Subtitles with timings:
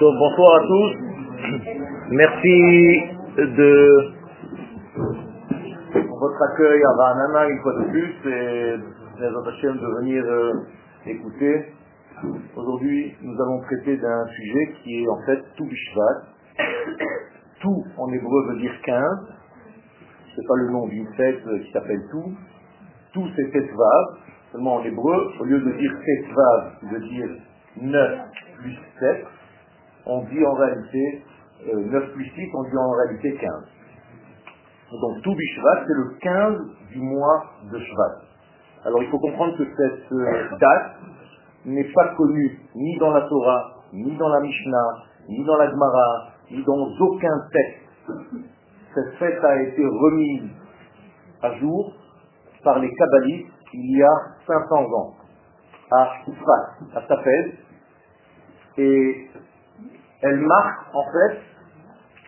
[0.00, 0.92] Donc, bonsoir à tous.
[2.10, 3.02] Merci
[3.36, 4.12] de
[6.08, 10.52] votre accueil à Ranana une fois de plus et de venir euh,
[11.04, 11.66] écouter.
[12.56, 16.22] Aujourd'hui, nous allons traiter d'un sujet qui est en fait tout bishvat.
[17.60, 19.02] Tout en hébreu veut dire 15.
[20.34, 22.32] C'est pas le nom d'une fête qui s'appelle tout.
[23.12, 24.04] Tout c'est tetvav.
[24.52, 27.30] Seulement en hébreu, au lieu de dire tetvav, veut dire
[27.80, 28.18] 9
[28.58, 29.26] plus 7,
[30.06, 31.24] on dit en réalité
[31.66, 33.50] 9 euh, plus 6, on dit en réalité 15.
[34.92, 36.56] Donc tout Bishvat, c'est le 15
[36.92, 38.20] du mois de Shvat.
[38.84, 40.92] Alors il faut comprendre que cette euh, date
[41.64, 44.88] n'est pas connue ni dans la Torah, ni dans la Mishnah,
[45.28, 48.36] ni dans la Gemara, ni dans aucun texte.
[48.94, 50.50] Cette fête a été remise
[51.42, 51.92] à jour
[52.62, 54.16] par les Kabbalistes il y a
[54.46, 55.14] 500 ans
[55.90, 57.54] à Shvat, à Safed,
[58.78, 59.30] et
[60.22, 61.40] elle marque en fait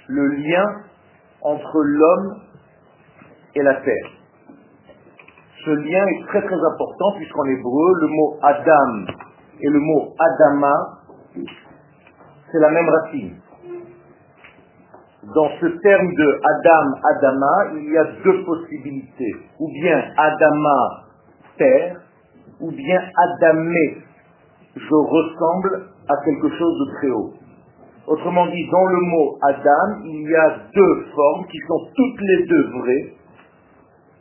[0.08, 0.64] le lien
[1.42, 2.40] entre l'homme
[3.54, 4.10] et la terre.
[5.64, 9.12] Ce lien est très très important puisqu'en hébreu, le mot Adam
[9.60, 10.74] et le mot Adama,
[12.50, 13.36] c'est la même racine.
[15.34, 19.36] Dans ce terme de Adam, Adama, il y a deux possibilités.
[19.58, 21.04] Ou bien Adama,
[21.58, 22.00] terre,
[22.60, 23.98] ou bien Adamé,
[24.76, 27.32] je ressemble à quelque chose de très haut.
[28.06, 32.46] Autrement dit, dans le mot Adam, il y a deux formes qui sont toutes les
[32.46, 33.12] deux vraies.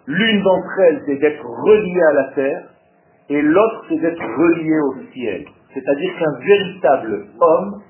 [0.07, 2.63] L'une d'entre elles, c'est d'être relié à la terre,
[3.29, 5.45] et l'autre, c'est d'être relié au ciel.
[5.73, 7.81] C'est-à-dire qu'un véritable homme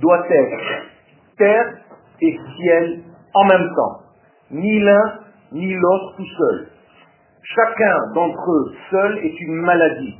[0.00, 0.60] doit être
[1.36, 1.74] terre
[2.20, 3.00] et ciel
[3.34, 4.00] en même temps.
[4.50, 5.12] Ni l'un,
[5.52, 6.68] ni l'autre tout seul.
[7.42, 10.18] Chacun d'entre eux seul est une maladie.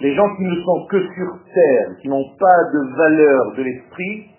[0.00, 4.30] Les gens qui ne sont que sur terre, qui n'ont pas de valeur de l'esprit,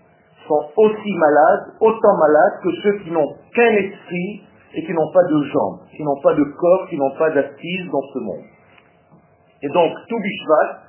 [0.47, 4.43] sont aussi malades, autant malades que ceux qui n'ont qu'un esprit
[4.75, 7.89] et qui n'ont pas de jambes, qui n'ont pas de corps, qui n'ont pas d'assises
[7.91, 8.45] dans ce monde.
[9.63, 10.79] Et donc, tout Bishvat,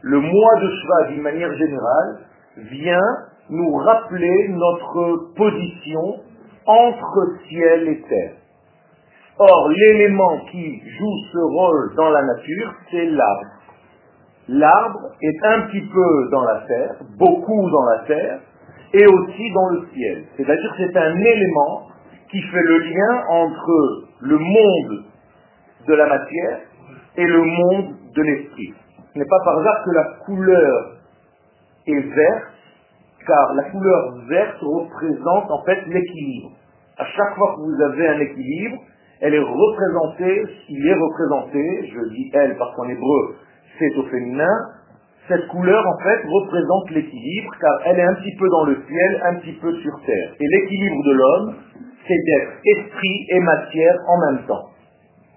[0.00, 2.18] le mois de Shvat d'une manière générale,
[2.56, 3.16] vient
[3.50, 6.20] nous rappeler notre position
[6.66, 8.32] entre ciel et terre.
[9.38, 13.55] Or, l'élément qui joue ce rôle dans la nature, c'est l'arbre.
[14.48, 18.40] L'arbre est un petit peu dans la terre, beaucoup dans la terre,
[18.92, 20.24] et aussi dans le ciel.
[20.36, 21.88] C'est-à-dire que c'est un élément
[22.30, 25.04] qui fait le lien entre le monde
[25.88, 26.60] de la matière
[27.16, 28.74] et le monde de l'esprit.
[29.12, 30.92] Ce n'est pas par hasard que la couleur
[31.86, 32.52] est verte,
[33.26, 36.52] car la couleur verte représente en fait l'équilibre.
[36.98, 38.78] À chaque fois que vous avez un équilibre,
[39.20, 43.36] elle est représentée, il est représenté, je dis elle parce qu'en hébreu
[45.28, 49.22] cette couleur en fait représente l'équilibre car elle est un petit peu dans le ciel,
[49.24, 50.32] un petit peu sur terre.
[50.38, 51.54] Et l'équilibre de l'homme,
[52.06, 54.70] c'est d'être esprit et matière en même temps.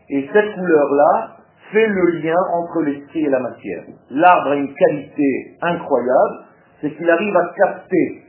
[0.09, 1.37] Et cette couleur-là
[1.71, 3.83] fait le lien entre l'esprit et la matière.
[4.11, 6.45] L'arbre a une qualité incroyable,
[6.81, 8.23] c'est qu'il arrive à capter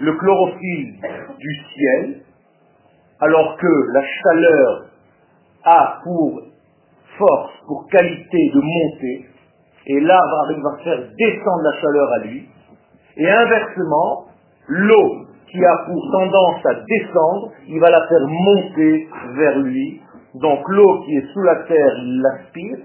[0.00, 0.94] le chlorophylle
[1.38, 2.20] du ciel,
[3.20, 4.86] alors que la chaleur
[5.64, 6.42] a pour
[7.18, 9.26] force, pour qualité de monter,
[9.86, 12.48] et l'arbre à faire descendre la chaleur à lui,
[13.16, 14.26] et inversement,
[14.68, 20.02] l'eau qui a pour tendance à descendre, il va la faire monter vers lui.
[20.34, 22.78] Donc l'eau qui est sous la terre, il l'aspire,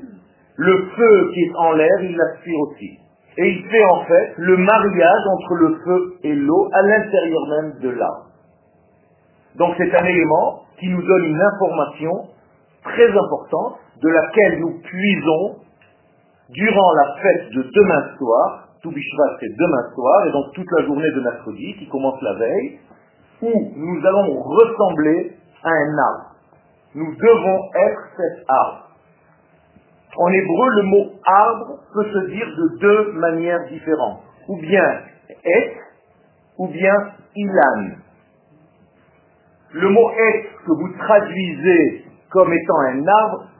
[0.55, 2.97] le feu qui est en l'air, il l'aspire aussi.
[3.37, 7.79] Et il fait en fait le mariage entre le feu et l'eau à l'intérieur même
[7.81, 8.27] de l'arbre.
[9.57, 12.11] Donc c'est un élément qui nous donne une information
[12.83, 15.57] très importante de laquelle nous puisons
[16.49, 20.85] durant la fête de demain soir, tout Bishvat c'est demain soir, et donc toute la
[20.85, 22.79] journée de mercredi qui commence la veille,
[23.41, 26.35] où nous allons ressembler à un arbre.
[26.95, 28.87] Nous devons être cet arbre.
[30.17, 34.23] En hébreu, le mot arbre peut se dire de deux manières différentes.
[34.49, 35.01] Ou bien
[35.45, 35.71] et,
[36.57, 36.93] ou bien
[37.35, 37.95] ilan.
[39.73, 43.50] Le mot et que vous traduisez comme étant un arbre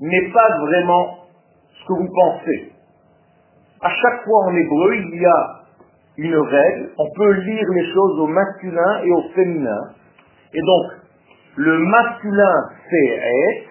[0.00, 1.18] n'est pas vraiment
[1.72, 2.72] ce que vous pensez.
[3.82, 5.60] À chaque fois en hébreu, il y a
[6.18, 6.90] une règle.
[6.98, 9.80] On peut lire les choses au masculin et au féminin.
[10.52, 10.92] Et donc,
[11.56, 13.66] le masculin c'est et,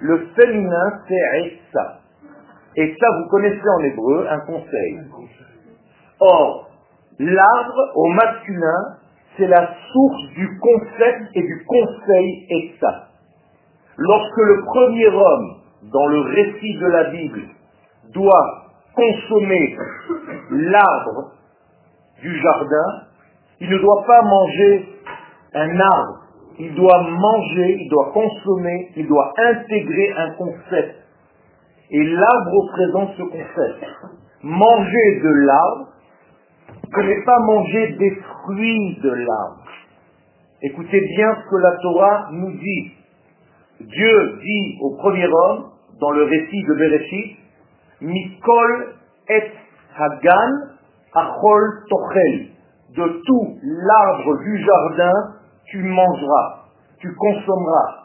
[0.00, 2.00] le féminin c'est ça.
[2.76, 5.00] Et ça, vous connaissez en hébreu un conseil.
[6.20, 6.70] Or,
[7.18, 8.96] l'arbre au masculin,
[9.36, 13.08] c'est la source du concept et du conseil ça.
[13.96, 15.56] Lorsque le premier homme,
[15.92, 17.42] dans le récit de la Bible,
[18.12, 18.64] doit
[18.94, 19.76] consommer
[20.50, 21.32] l'arbre
[22.20, 23.06] du jardin,
[23.60, 24.88] il ne doit pas manger
[25.54, 26.20] un arbre.
[26.58, 30.94] Il doit manger, il doit consommer, il doit intégrer un concept.
[31.90, 33.84] Et l'arbre représente ce concept.
[34.42, 35.88] Manger de l'arbre,
[36.94, 39.64] ce n'est pas manger des fruits de l'arbre.
[40.62, 42.92] Écoutez bien ce que la Torah nous dit.
[43.80, 47.36] Dieu dit au premier homme, dans le récit de Bereshit,
[48.00, 48.94] Mikol
[49.28, 49.42] et
[49.96, 50.52] Hagan
[51.14, 52.48] achol tochel.
[52.96, 55.12] De tout l'arbre du jardin,
[55.66, 56.66] tu mangeras,
[57.00, 58.04] tu consommeras.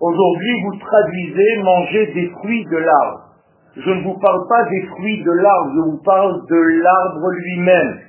[0.00, 3.20] Aujourd'hui, vous traduisez manger des fruits de l'arbre.
[3.76, 8.00] Je ne vous parle pas des fruits de l'arbre, je vous parle de l'arbre lui-même.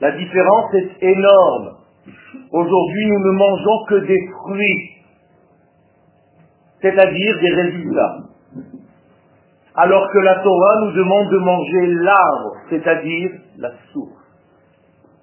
[0.00, 1.76] La différence est énorme.
[2.50, 4.93] Aujourd'hui, nous ne mangeons que des fruits,
[6.84, 8.16] c'est-à-dire des résultats.
[9.74, 14.22] Alors que la Torah nous demande de manger l'arbre, c'est-à-dire la source.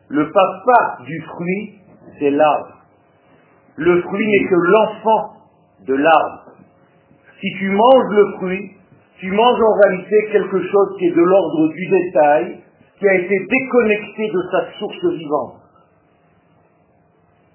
[0.10, 1.76] Le papa du fruit,
[2.18, 2.80] c'est l'arbre.
[3.76, 5.34] Le fruit n'est que l'enfant
[5.86, 6.52] de l'arbre.
[7.40, 8.72] Si tu manges le fruit,
[9.20, 12.60] tu manges en réalité quelque chose qui est de l'ordre du détail,
[12.98, 15.62] qui a été déconnecté de sa source vivante.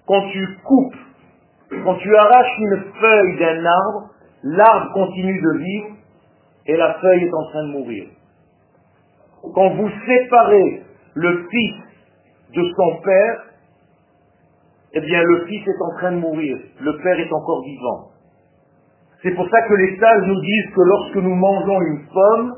[0.07, 1.06] Quand tu coupes,
[1.71, 4.11] quand tu arraches une feuille d'un arbre,
[4.43, 5.97] l'arbre continue de vivre
[6.67, 8.07] et la feuille est en train de mourir.
[9.55, 10.83] Quand vous séparez
[11.15, 11.75] le fils
[12.55, 13.45] de son père,
[14.93, 18.11] eh bien le fils est en train de mourir, le père est encore vivant.
[19.23, 22.55] C'est pour ça que les sages nous disent que lorsque nous mangeons une pomme,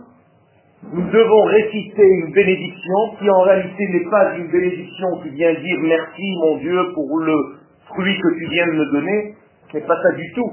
[0.93, 5.79] nous devons réciter une bénédiction qui en réalité n'est pas une bénédiction qui vient dire
[5.83, 7.58] merci mon Dieu pour le
[7.89, 9.35] fruit que tu viens de me donner,
[9.75, 10.53] n'est pas ça du tout.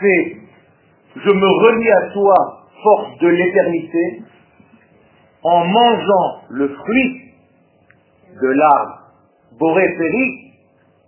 [0.00, 0.36] C'est
[1.16, 2.34] je me relie à toi,
[2.82, 4.22] force de l'éternité,
[5.44, 7.20] en mangeant le fruit
[8.42, 9.00] de l'arbre
[9.58, 9.86] Boré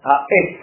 [0.05, 0.59] à être.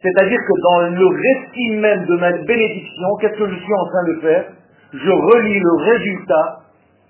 [0.00, 4.04] C'est-à-dire que dans le récit même de ma bénédiction, qu'est-ce que je suis en train
[4.06, 4.52] de faire?
[4.92, 6.60] Je relie le résultat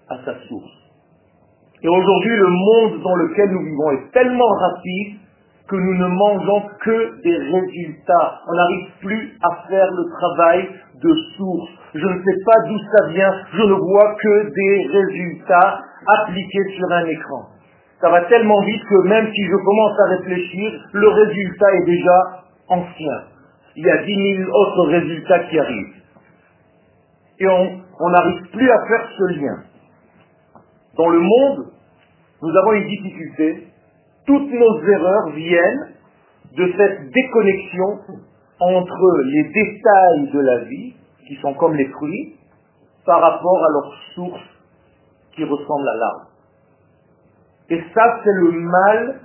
[0.09, 0.73] à sa source.
[1.83, 5.19] Et aujourd'hui, le monde dans lequel nous vivons est tellement rapide
[5.70, 8.40] que nous ne mangeons que des résultats.
[8.49, 10.69] On n'arrive plus à faire le travail
[11.00, 11.70] de source.
[11.94, 15.81] Je ne sais pas d'où ça vient, je ne vois que des résultats
[16.19, 17.46] appliqués sur un écran.
[18.00, 22.44] Ça va tellement vite que même si je commence à réfléchir, le résultat est déjà
[22.69, 23.23] ancien.
[23.76, 25.94] Il y a dix mille autres résultats qui arrivent.
[27.38, 29.56] Et on n'arrive plus à faire ce lien.
[30.96, 31.66] Dans le monde,
[32.43, 33.69] nous avons une difficulté.
[34.31, 35.88] Toutes nos erreurs viennent
[36.56, 37.99] de cette déconnexion
[38.61, 40.94] entre les détails de la vie,
[41.27, 42.37] qui sont comme les fruits,
[43.05, 44.49] par rapport à leur source
[45.35, 46.27] qui ressemble à l'arbre.
[47.71, 49.21] Et ça, c'est le mal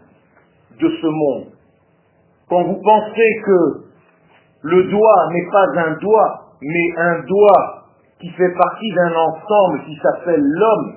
[0.80, 1.46] de ce monde.
[2.50, 3.86] Quand vous pensez que
[4.64, 7.84] le doigt n'est pas un doigt, mais un doigt
[8.20, 10.96] qui fait partie d'un ensemble qui s'appelle l'homme,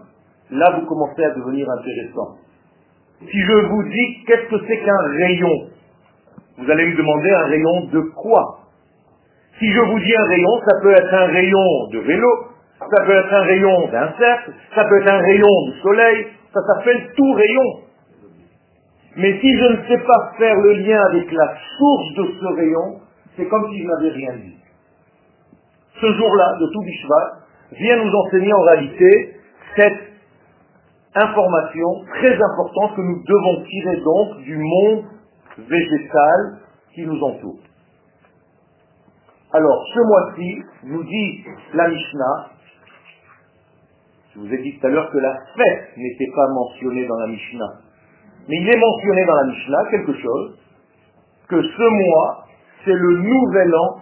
[0.53, 2.39] là vous commencez à devenir intéressant.
[3.21, 5.69] Si je vous dis qu'est-ce que c'est qu'un rayon,
[6.59, 8.61] vous allez me demander un rayon de quoi?
[9.59, 12.29] Si je vous dis un rayon, ça peut être un rayon de vélo,
[12.79, 16.61] ça peut être un rayon d'un cercle, ça peut être un rayon du soleil, ça
[16.63, 17.81] s'appelle tout rayon.
[19.17, 23.01] Mais si je ne sais pas faire le lien avec la source de ce rayon,
[23.37, 24.57] c'est comme si je n'avais rien dit.
[26.01, 27.33] Ce jour-là, de tout Bishvat,
[27.73, 29.35] vient nous enseigner en réalité
[29.77, 30.08] cette
[31.23, 35.05] information très importante que nous devons tirer donc du monde
[35.59, 36.61] végétal
[36.95, 37.59] qui nous entoure.
[39.53, 42.51] Alors, ce mois-ci, nous dit la Mishnah,
[44.35, 47.27] je vous ai dit tout à l'heure que la fête n'était pas mentionnée dans la
[47.29, 47.73] Mishnah,
[48.47, 50.59] mais il est mentionné dans la Mishnah quelque chose,
[51.49, 52.45] que ce mois,
[52.85, 54.01] c'est le nouvel an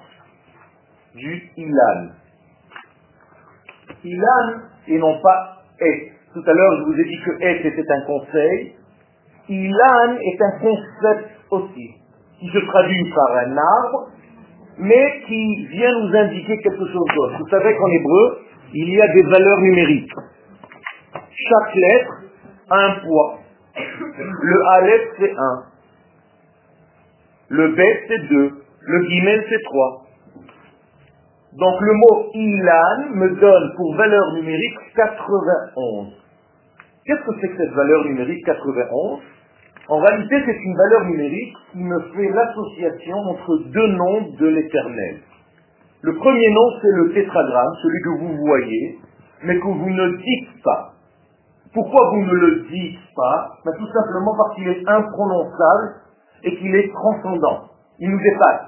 [1.14, 2.08] du Ilan.
[4.04, 6.15] Ilan et non pas Et.
[6.36, 8.74] Tout à l'heure, je vous ai dit que Et était un conseil.
[9.48, 11.94] Ilan est un concept aussi,
[12.38, 14.10] qui se traduit par un arbre,
[14.76, 17.38] mais qui vient nous indiquer quelque chose d'autre.
[17.38, 18.38] Vous savez qu'en hébreu,
[18.74, 20.12] il y a des valeurs numériques.
[21.14, 22.12] Chaque lettre
[22.68, 23.38] a un poids.
[24.42, 25.62] Le Aleph, c'est 1.
[27.48, 28.52] Le Bet, c'est 2.
[28.82, 30.02] Le Gimel, c'est 3.
[31.58, 36.25] Donc le mot Ilan me donne pour valeur numérique 91.
[37.06, 39.20] Qu'est-ce que c'est que cette valeur numérique 91
[39.88, 45.20] En réalité, c'est une valeur numérique qui me fait l'association entre deux noms de l'éternel.
[46.02, 48.98] Le premier nom, c'est le tétragramme, celui que vous voyez,
[49.44, 50.94] mais que vous ne dites pas.
[51.72, 53.52] Pourquoi vous ne le dites pas?
[53.64, 55.94] Ben, Tout simplement parce qu'il est imprononçable
[56.42, 57.68] et qu'il est transcendant.
[58.00, 58.62] Il nous dépasse.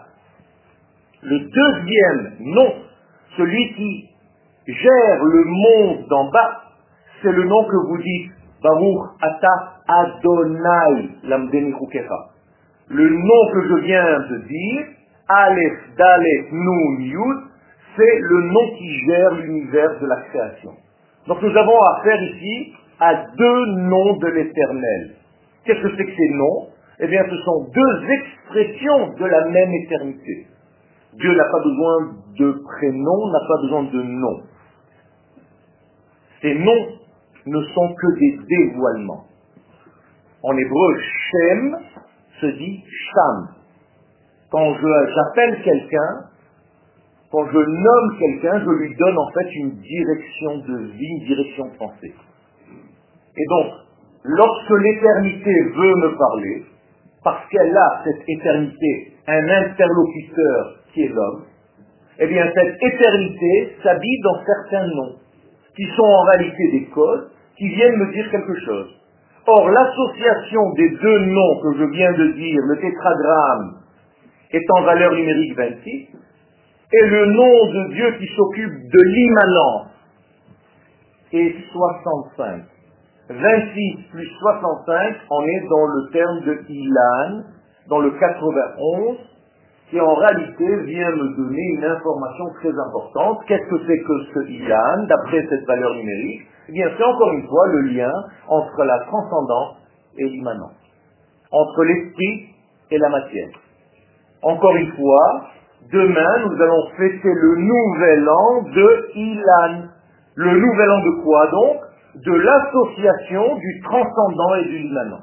[1.23, 2.73] Le deuxième nom,
[3.37, 4.11] celui qui
[4.69, 6.58] gère le monde d'en bas,
[7.23, 8.33] c'est le nom que vous dites
[8.63, 11.73] Baruch Ata Adonai Lamdeni
[12.89, 14.87] Le nom que je viens de dire,
[15.29, 17.39] Aleph Dalet Nun Yud,
[17.97, 20.73] c'est le nom qui gère l'univers de la création.
[21.27, 25.17] Donc nous avons affaire ici à deux noms de l'éternel.
[25.65, 26.69] Qu'est-ce que c'est que ces noms?
[27.01, 30.47] Eh bien, ce sont deux expressions de la même éternité.
[31.15, 31.97] Dieu n'a pas besoin
[32.39, 34.43] de prénom, n'a pas besoin de nom.
[36.43, 36.98] Ces noms
[37.49, 39.25] ne sont que des dévoilements.
[40.43, 41.01] En hébreu,
[41.31, 41.77] Shem
[42.41, 43.49] se dit Sham.
[44.51, 46.29] Quand j'appelle quelqu'un,
[47.31, 51.65] quand je nomme quelqu'un, je lui donne en fait une direction de vie, une direction
[51.67, 52.15] de pensée.
[53.37, 53.73] Et donc,
[54.25, 56.65] lorsque l'éternité veut me parler,
[57.23, 61.45] parce qu'elle a cette éternité, un interlocuteur qui est l'homme,
[62.21, 65.17] eh bien cette éternité s'habille dans certains noms,
[65.77, 68.89] qui sont en réalité des codes, qui viennent me dire quelque chose.
[69.47, 73.81] Or, l'association des deux noms que je viens de dire, le tétragramme,
[74.51, 76.09] est en valeur numérique 26,
[76.91, 79.89] et le nom de Dieu qui s'occupe de l'immanence
[81.33, 82.63] est 65.
[83.29, 87.43] 26 plus 65, on est dans le terme de Ilan,
[87.89, 89.17] dans le 91,
[89.91, 93.41] qui en réalité vient me donner une information très importante.
[93.47, 96.43] Qu'est-ce que c'est que ce Ilan, d'après cette valeur numérique?
[96.69, 98.13] Eh bien, c'est encore une fois le lien
[98.49, 99.77] entre la transcendance
[100.19, 100.77] et l'immanence,
[101.51, 102.49] entre l'esprit
[102.91, 103.49] et la matière.
[104.43, 105.47] Encore une fois,
[105.91, 109.89] demain, nous allons fêter le nouvel an de Ilan.
[110.35, 111.77] Le nouvel an de quoi donc?
[112.15, 115.23] De l'association du transcendant et du l'immanent.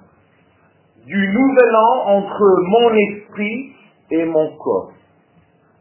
[1.06, 3.75] Du nouvel an entre mon esprit
[4.12, 4.92] et mon corps.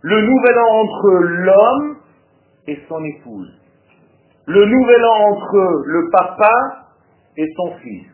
[0.03, 1.97] Le nouvel an entre l'homme
[2.67, 3.53] et son épouse.
[4.47, 6.87] Le nouvel an entre le papa
[7.37, 8.07] et son fils.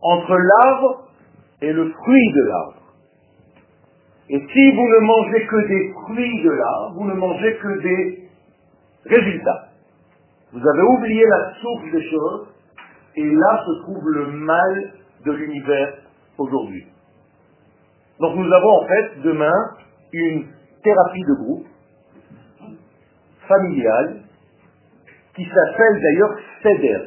[0.00, 1.08] Entre l'arbre
[1.60, 2.82] et le fruit de l'arbre.
[4.28, 8.28] Et si vous ne mangez que des fruits de l'arbre, vous ne mangez que des
[9.04, 9.68] résultats.
[10.52, 12.46] Vous avez oublié la source des choses,
[13.16, 14.92] et là se trouve le mal
[15.24, 15.98] de l'univers
[16.38, 16.86] aujourd'hui.
[18.22, 19.52] Donc nous avons en fait demain
[20.12, 20.46] une
[20.84, 21.66] thérapie de groupe
[23.48, 24.22] familiale
[25.34, 26.98] qui s'appelle d'ailleurs Seder.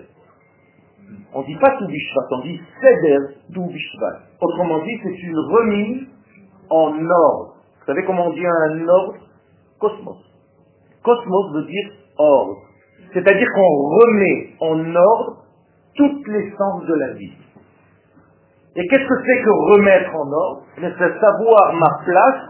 [1.33, 3.17] On ne dit pas tout Bishvat, on dit Seder
[3.53, 4.19] tout Bishvat.
[4.41, 6.07] Autrement dit, c'est une remise
[6.69, 7.55] en ordre.
[7.79, 9.15] Vous savez comment on dit un ordre?
[9.79, 10.17] Cosmos.
[11.01, 12.57] Cosmos veut dire ordre.
[13.13, 15.43] C'est-à-dire qu'on remet en ordre
[15.95, 17.44] toutes les sens de la vie.
[18.75, 20.63] Et qu'est-ce que c'est que remettre en ordre?
[20.75, 22.41] C'est savoir ma place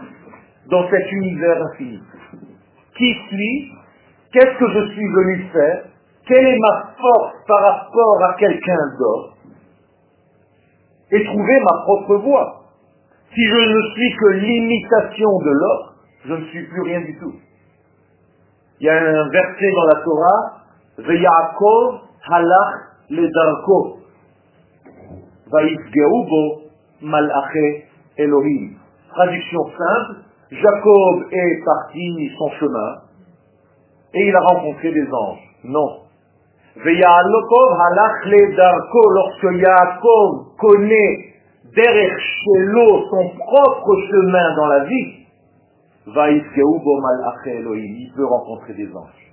[0.68, 2.00] dans cet univers infini.
[2.96, 3.72] Qui suis
[4.32, 5.84] Qu'est-ce que je suis venu faire?
[6.26, 9.36] Quelle est ma force par rapport à quelqu'un d'autre?
[11.12, 12.64] Et trouver ma propre voie.
[13.32, 15.94] Si je ne suis que l'imitation de l'autre,
[16.26, 17.34] je ne suis plus rien du tout.
[18.80, 20.52] Il y a un verset dans la Torah,
[20.98, 22.74] Ve'yaakov halach
[23.10, 24.05] le.
[27.02, 27.84] Malaché
[28.18, 28.76] Elohim.
[29.10, 32.94] Traduction simple, Jacob est parti son chemin
[34.14, 35.42] et il a rencontré des anges.
[35.64, 36.00] Non.
[39.14, 41.34] Lorsque Yaakov connaît
[41.74, 42.18] derrière
[43.10, 45.26] son propre chemin dans la vie,
[46.06, 49.32] il peut rencontrer des anges.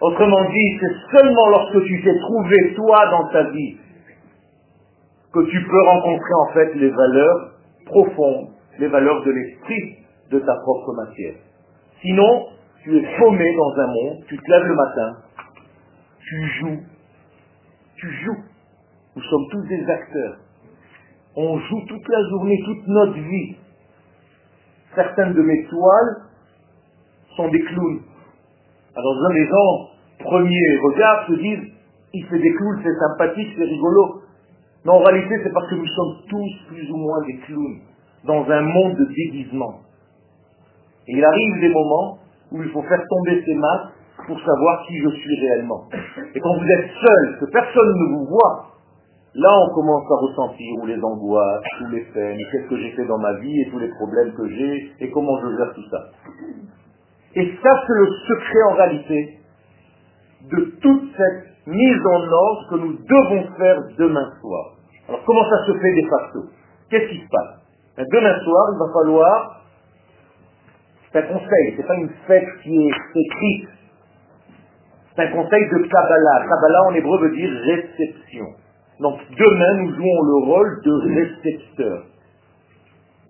[0.00, 3.76] Autrement dit, c'est seulement lorsque tu t'es trouvé toi dans ta vie
[5.32, 7.52] que tu peux rencontrer en fait les valeurs
[7.86, 9.96] profondes, les valeurs de l'esprit
[10.30, 11.34] de ta propre matière.
[12.00, 12.46] Sinon,
[12.82, 15.16] tu es paumé dans un monde, tu te lèves le matin,
[16.20, 16.80] tu joues,
[17.96, 18.42] tu joues.
[19.16, 20.36] Nous sommes tous des acteurs.
[21.36, 23.56] On joue toute la journée, toute notre vie.
[24.94, 26.16] Certaines de mes toiles
[27.36, 28.00] sont des clowns.
[28.96, 31.72] Alors les gens, premier regard, se disent,
[32.12, 34.19] il fait des clowns, c'est sympathique, c'est rigolo.
[34.84, 37.80] Mais en réalité, c'est parce que nous sommes tous plus ou moins des clowns
[38.24, 39.80] dans un monde de déguisement.
[41.08, 42.18] Et il arrive des moments
[42.52, 43.94] où il faut faire tomber ses masques
[44.26, 45.84] pour savoir qui je suis réellement.
[46.34, 48.70] Et quand vous êtes seul, que personne ne vous voit,
[49.34, 53.04] Là, on commence à ressentir ou les angoisses, ou les peines, qu'est-ce que j'ai fait
[53.04, 55.98] dans ma vie et tous les problèmes que j'ai et comment je gère tout ça.
[57.36, 59.39] Et ça, c'est le secret en réalité
[60.48, 64.76] de toute cette mise en ordre que nous devons faire demain soir.
[65.08, 66.38] Alors comment ça se fait de facto?
[66.90, 67.60] Qu'est-ce qui se passe?
[67.96, 69.64] Ben, Demain soir, il va falloir,
[71.12, 73.68] c'est un conseil, c'est pas une fête qui est écrite,
[75.14, 76.46] c'est un conseil de Kabbalah.
[76.48, 78.46] Kabbalah en hébreu veut dire réception.
[79.00, 82.04] Donc demain, nous jouons le rôle de récepteur.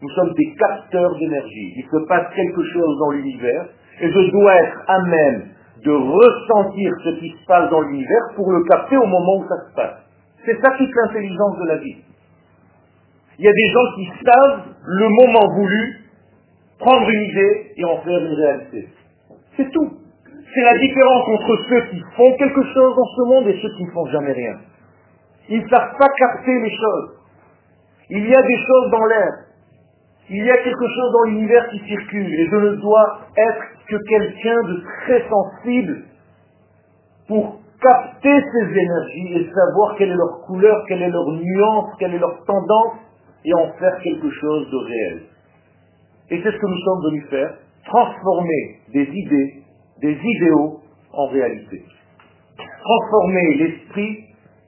[0.02, 1.74] Nous sommes des capteurs d'énergie.
[1.76, 3.68] Il se passe quelque chose dans l'univers
[4.00, 5.42] et je dois être à même
[5.84, 9.56] de ressentir ce qui se passe dans l'univers pour le capter au moment où ça
[9.68, 9.96] se passe.
[10.44, 11.96] C'est ça toute l'intelligence de la vie.
[13.38, 16.00] Il y a des gens qui savent le moment voulu
[16.78, 18.88] prendre une idée et en faire une réalité.
[19.56, 19.90] C'est tout.
[20.54, 23.84] C'est la différence entre ceux qui font quelque chose dans ce monde et ceux qui
[23.84, 24.56] ne font jamais rien.
[25.48, 27.10] Ils ne savent pas capter les choses.
[28.10, 29.32] Il y a des choses dans l'air.
[30.28, 33.96] Il y a quelque chose dans l'univers qui circule et je ne dois être que
[34.08, 36.04] quelqu'un de très sensible
[37.26, 42.14] pour capter ces énergies et savoir quelle est leur couleur, quelle est leur nuance, quelle
[42.14, 42.98] est leur tendance
[43.44, 45.22] et en faire quelque chose de réel.
[46.30, 47.54] Et c'est ce que nous sommes venus faire,
[47.86, 49.62] transformer des idées,
[50.00, 50.80] des idéaux
[51.12, 51.82] en réalité.
[52.82, 54.24] Transformer l'esprit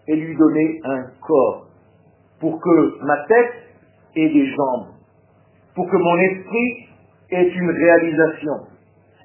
[0.09, 1.67] et lui donner un corps
[2.41, 3.53] pour que ma tête
[4.17, 4.89] ait des jambes,
[5.75, 6.89] pour que mon esprit
[7.31, 8.72] ait une réalisation.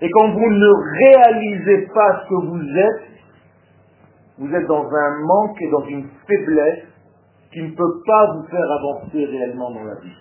[0.01, 3.17] Et quand vous ne réalisez pas ce que vous êtes,
[4.37, 6.85] vous êtes dans un manque et dans une faiblesse
[7.51, 10.13] qui ne peut pas vous faire avancer réellement dans la vie.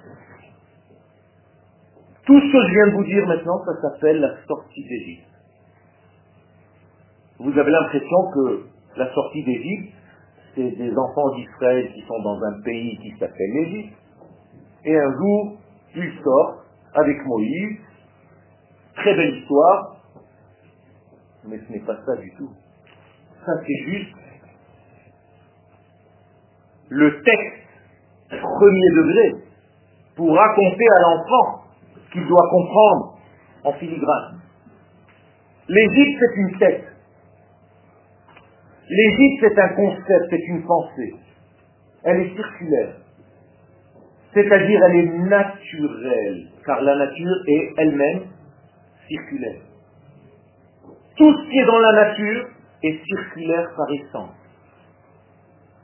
[2.24, 5.28] Tout ce que je viens de vous dire maintenant, ça s'appelle la sortie d'Égypte.
[7.38, 8.62] Vous avez l'impression que
[8.96, 9.92] la sortie d'Égypte,
[10.54, 13.94] c'est des enfants d'Israël qui sont dans un pays qui s'appelle l'Égypte,
[14.86, 15.58] et un jour,
[15.94, 17.78] ils sortent avec Moïse,
[18.96, 19.96] très belle histoire,
[21.44, 22.50] mais ce n'est pas ça du tout.
[23.44, 24.16] Ça, c'est juste
[26.88, 27.66] le texte
[28.30, 29.34] premier degré
[30.16, 33.18] pour raconter à l'enfant ce qu'il doit comprendre
[33.64, 34.40] en filigrane.
[35.68, 36.84] L'Égypte, c'est une tête.
[38.88, 41.14] L'Égypte, c'est un concept, c'est une pensée.
[42.04, 42.96] Elle est circulaire.
[44.32, 48.22] C'est-à-dire, elle est naturelle, car la nature est elle-même
[49.08, 49.60] circulaire.
[51.16, 52.48] Tout ce qui est dans la nature
[52.82, 54.36] est circulaire par essence.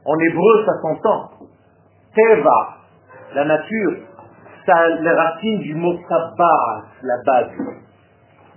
[0.05, 1.31] En hébreu, ça s'entend.
[2.15, 2.77] Teva,
[3.35, 3.97] la nature,
[4.67, 7.51] ça les racines du mot tabar, la base.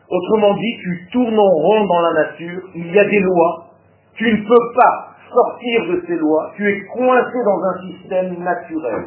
[0.10, 3.68] Autrement dit, tu tournes en rond dans la nature, il y a des lois,
[4.14, 9.06] tu ne peux pas sortir de ces lois, tu es coincé dans un système naturel.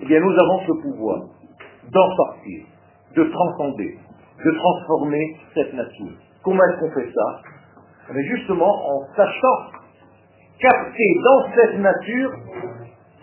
[0.00, 1.18] Eh bien, nous avons ce pouvoir
[1.90, 2.66] d'en sortir,
[3.16, 3.98] de transcender,
[4.44, 6.12] de transformer cette nature.
[6.44, 7.40] Comment est-ce qu'on fait ça?
[8.12, 9.70] Mais justement en sachant
[10.60, 12.32] capter dans cette nature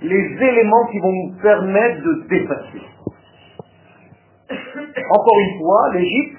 [0.02, 2.82] les éléments qui vont nous permettre de dépasser.
[4.50, 6.38] Encore une fois, l'Égypte,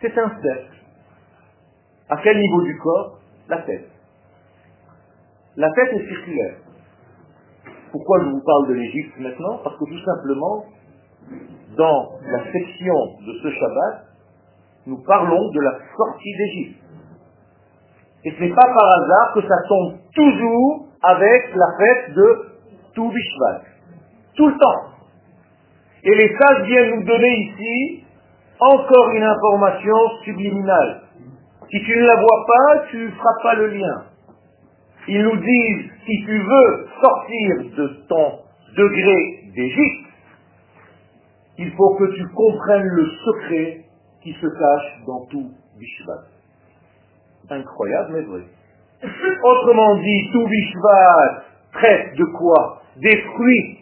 [0.00, 0.76] c'est un cercle.
[2.10, 3.18] À quel niveau du corps?
[3.48, 3.88] La tête.
[5.56, 6.56] La tête est circulaire.
[7.90, 9.58] Pourquoi je vous parle de l'Égypte maintenant?
[9.64, 10.64] Parce que tout simplement,
[11.76, 12.94] dans la section
[13.26, 14.04] de ce Shabbat,
[14.86, 16.82] nous parlons de la sortie d'Égypte.
[18.24, 22.46] Et ce n'est pas par hasard que ça tombe toujours avec la fête de
[22.94, 23.62] Toubishvat.
[24.36, 24.92] Tout le temps.
[26.04, 28.04] Et les sages viennent nous donner ici
[28.58, 31.02] encore une information subliminale.
[31.70, 34.02] Si tu ne la vois pas, tu ne feras pas le lien.
[35.08, 38.38] Ils nous disent, si tu veux sortir de ton
[38.76, 40.01] degré d'Égypte,
[41.62, 43.84] il faut que tu comprennes le secret
[44.20, 45.48] qui se cache dans tout
[45.78, 46.24] Bishvat.
[47.50, 48.42] Incroyable, mais vrai.
[49.44, 52.82] Autrement dit, tout Bishvat traite de quoi?
[52.96, 53.78] Des fruits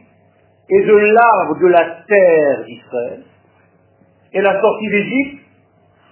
[0.68, 3.24] et de l'arbre de la terre d'Israël.
[4.34, 5.44] Et la sortie d'Égypte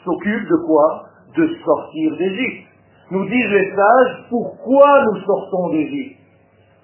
[0.05, 1.05] s'occupe de quoi?
[1.37, 2.67] De sortir d'Égypte.
[3.11, 6.19] Nous disent les sages, pourquoi nous sortons d'Égypte?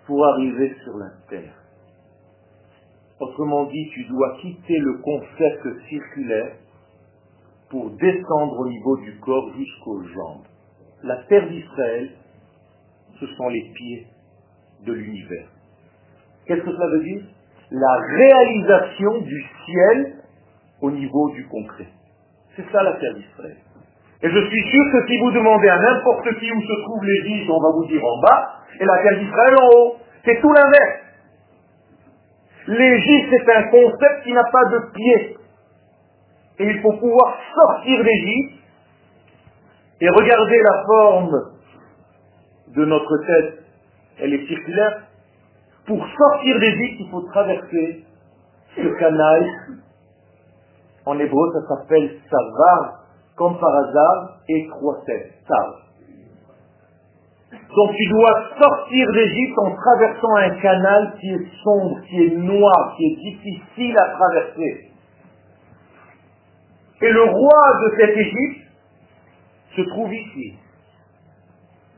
[0.07, 1.64] Pour arriver sur la terre.
[3.21, 6.53] Autrement dit, tu dois quitter le concept circulaire
[7.71, 10.47] pour descendre au niveau du corps jusqu'aux jambes.
[11.03, 12.11] La terre d'Israël,
[13.21, 14.07] ce sont les pieds
[14.87, 15.49] de l'univers.
[16.47, 17.23] Qu'est-ce que cela veut dire?
[17.71, 20.17] La réalisation du ciel
[20.83, 21.89] au niveau du concret.
[22.57, 23.57] C'est ça la terre d'Israël.
[24.23, 27.51] Et je suis sûr que si vous demandez à n'importe qui où se trouve l'Égypte,
[27.51, 29.97] on va vous dire en bas, et la terre d'Israël en haut.
[30.25, 31.04] C'est tout l'inverse.
[32.67, 35.37] L'Égypte, c'est un concept qui n'a pas de pied.
[36.59, 38.63] Et il faut pouvoir sortir d'Égypte
[40.01, 41.51] Et regardez la forme
[42.69, 43.65] de notre tête.
[44.21, 45.03] Elle est circulaire.
[45.87, 48.05] Pour sortir d'Égypte, il faut traverser
[48.77, 49.51] ce canal.
[51.07, 53.05] En hébreu, ça s'appelle Savar,
[53.37, 55.33] comme par hasard, et croisette.
[55.47, 55.84] Sav.
[57.77, 62.95] Donc tu dois sortir d'Égypte en traversant un canal qui est sombre, qui est noir,
[62.97, 64.91] qui est difficile à traverser.
[67.03, 68.71] Et le roi de cette Égypte
[69.77, 70.55] se trouve ici.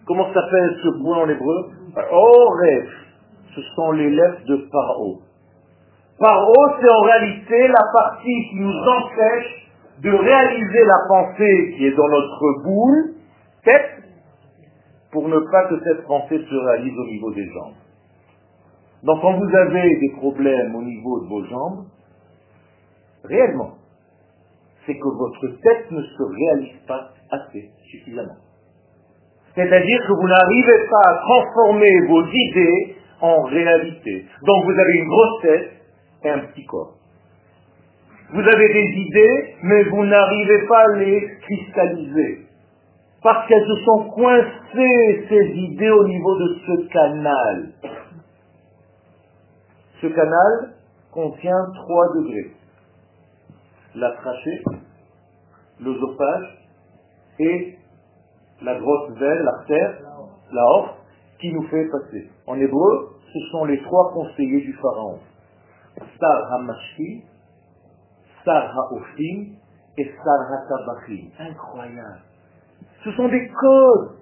[0.07, 1.71] Comment s'appelle ce point en hébreu?
[2.11, 2.89] Oref.
[3.55, 5.21] Ce sont les lettres de Paro.
[6.19, 9.69] Paro, c'est en réalité la partie qui nous empêche
[10.03, 13.15] de réaliser la pensée qui est dans notre boule,
[13.65, 13.96] tête,
[15.11, 17.75] pour ne pas que cette pensée se réalise au niveau des jambes.
[19.03, 21.87] Donc quand vous avez des problèmes au niveau de vos jambes,
[23.25, 23.75] réellement,
[24.85, 28.37] c'est que votre tête ne se réalise pas assez suffisamment.
[29.55, 34.27] C'est-à-dire que vous n'arrivez pas à transformer vos idées en réalité.
[34.42, 35.71] Donc vous avez une grosse tête
[36.25, 36.95] et un petit corps.
[38.33, 42.46] Vous avez des idées, mais vous n'arrivez pas à les cristalliser.
[43.27, 47.73] Parce qu'elles se sont coincées, ces idées, au niveau de ce canal.
[50.01, 50.75] Ce canal
[51.11, 52.53] contient trois degrés.
[53.97, 54.62] La trachée,
[55.81, 56.69] l'œsophage
[57.41, 57.79] et
[58.62, 59.99] la grosse veine, l'artère,
[60.53, 60.95] la offre,
[61.41, 62.31] qui nous fait passer.
[62.47, 65.19] En hébreu, ce sont les trois conseillers du pharaon.
[66.21, 67.25] Sar HaMashki,
[68.45, 69.57] Sar HaOfim
[69.99, 71.31] et Sar HaTabachim.
[71.41, 72.36] Incroyable.
[73.07, 74.19] Ce sont des codes.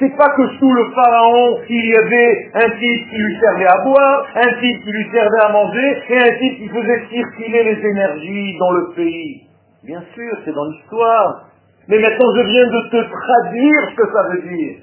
[0.00, 3.84] C'est pas que sous le pharaon, il y avait un type qui lui servait à
[3.84, 7.86] boire, un type qui lui servait à manger, et un type qui faisait circuler les
[7.86, 9.42] énergies dans le pays.
[9.84, 11.44] Bien sûr, c'est dans l'histoire.
[11.88, 14.78] Mais maintenant, je viens de te traduire ce que ça veut dire.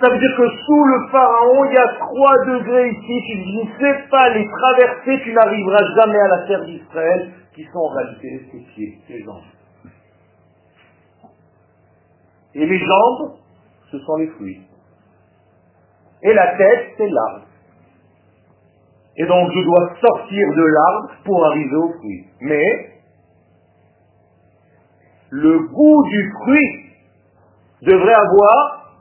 [0.00, 3.20] Ça veut dire que sous le pharaon, il y a trois degrés ici.
[3.26, 7.78] Tu ne sais pas les traverser, tu n'arriveras jamais à la terre d'Israël, qui sont
[7.78, 9.53] en réalité ses pieds, ses jambes.
[12.54, 13.32] Et les jambes,
[13.90, 14.60] ce sont les fruits.
[16.22, 17.46] Et la tête, c'est l'arbre.
[19.16, 22.26] Et donc je dois sortir de l'arbre pour arriver au fruit.
[22.40, 22.90] Mais
[25.30, 26.84] le goût du fruit
[27.82, 28.94] devrait avoir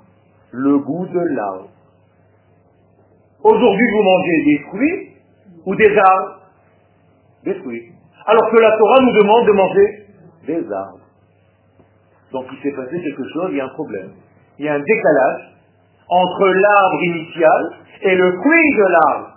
[0.52, 1.70] le goût de l'arbre.
[3.44, 5.18] Aujourd'hui, vous mangez des fruits
[5.66, 6.40] ou des arbres?
[7.44, 7.92] Des fruits.
[8.26, 10.08] Alors que la Torah nous demande de manger
[10.48, 11.03] des arbres.
[12.34, 14.12] Donc il s'est passé quelque chose, il y a un problème.
[14.60, 15.54] Il y a un décalage
[16.10, 19.30] entre l'arbre initial et le fruit de l'arbre.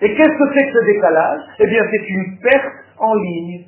[0.00, 1.40] Et qu'est-ce que c'est que ce décalage?
[1.60, 3.64] Eh bien, c'est une perte en ligne.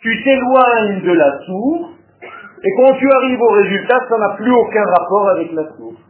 [0.00, 4.84] Tu t'éloignes de la source, et quand tu arrives au résultat, ça n'a plus aucun
[4.84, 6.00] rapport avec la source.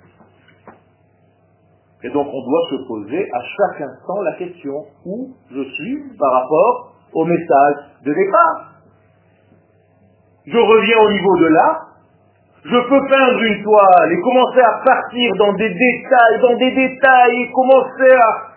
[2.02, 6.32] Et donc on doit se poser à chaque instant la question où je suis par
[6.32, 8.73] rapport au message de départ?
[10.46, 11.80] Je reviens au niveau de là,
[12.64, 17.42] je peux peindre une toile et commencer à partir dans des détails, dans des détails,
[17.42, 18.54] et commencer à...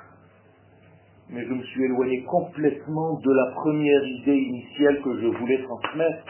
[1.30, 6.24] Mais je me suis éloigné complètement de la première idée initiale que je voulais transmettre.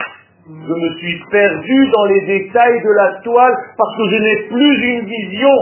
[0.46, 4.88] Je me suis perdu dans les détails de la toile parce que je n'ai plus
[4.88, 5.56] une vision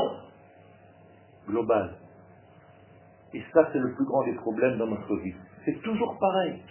[1.49, 1.91] globale.
[3.35, 5.35] Et ça, c'est le plus grand des problèmes dans notre vie.
[5.65, 6.63] C'est toujours pareil.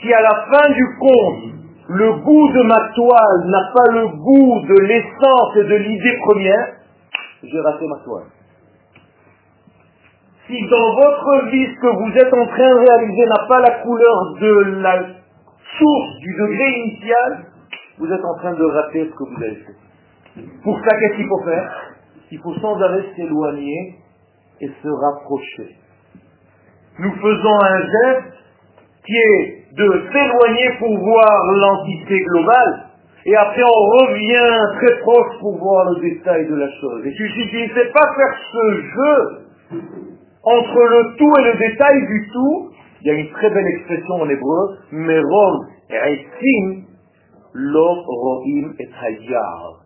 [0.00, 4.60] Si à la fin du compte, le goût de ma toile n'a pas le goût
[4.66, 6.68] de l'essence et de l'idée première,
[7.42, 8.26] j'ai raté ma toile.
[10.46, 13.70] Si dans votre vie, ce que vous êtes en train de réaliser n'a pas la
[13.82, 14.98] couleur de la
[15.78, 17.46] source du degré initial,
[17.98, 19.76] vous êtes en train de rater ce que vous avez fait.
[20.62, 21.94] Pour ça, qu'est-ce qu'il faut faire?
[22.30, 23.96] Il faut sans arrêt s'éloigner
[24.60, 25.76] et se rapprocher.
[26.98, 28.41] Nous faisons un geste
[29.06, 32.86] qui est de s'éloigner pour voir l'entité globale,
[33.24, 37.06] et après on revient très proche pour voir le détail de la chose.
[37.06, 39.78] Et si tu ne sais pas faire ce jeu
[40.44, 44.14] entre le tout et le détail du tout, il y a une très belle expression
[44.14, 46.84] en hébreu, Merov Reitzim
[47.54, 49.82] Lo Rohim et Hayar.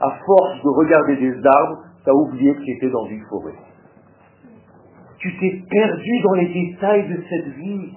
[0.00, 3.54] À force de regarder des arbres, tu as oublié que tu étais dans une forêt.
[5.18, 7.92] Tu t'es perdu dans les détails de cette vie.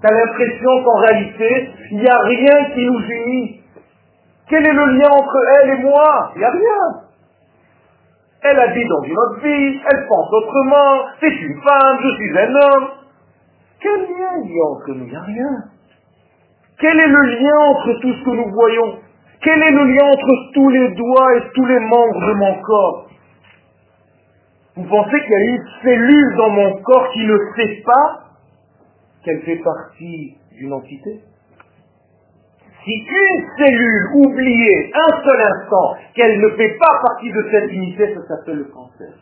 [0.00, 3.60] Tu as l'impression qu'en réalité, il n'y a rien qui nous unit.
[4.48, 6.32] Quel est le lien entre elle et moi?
[6.34, 7.04] Il n'y a rien.
[8.42, 12.54] Elle habite dans une autre vie, elle pense autrement, c'est une femme, je suis un
[12.54, 12.88] homme.
[13.80, 15.04] Quel lien il y a entre nous?
[15.06, 15.64] Il n'y a rien.
[16.78, 18.98] Quel est le lien entre tout ce que nous voyons?
[19.40, 23.06] Quel est le lien entre tous les doigts et tous les membres de mon corps?
[24.76, 28.24] Vous pensez qu'il y a une cellule dans mon corps qui ne sait pas
[29.24, 31.20] qu'elle fait partie d'une entité
[32.84, 38.14] Si une cellule oubliait un seul instant qu'elle ne fait pas partie de cette unité,
[38.14, 39.12] ça s'appelle le cancer.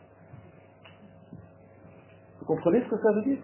[2.40, 3.38] Vous comprenez ce que ça veut dire?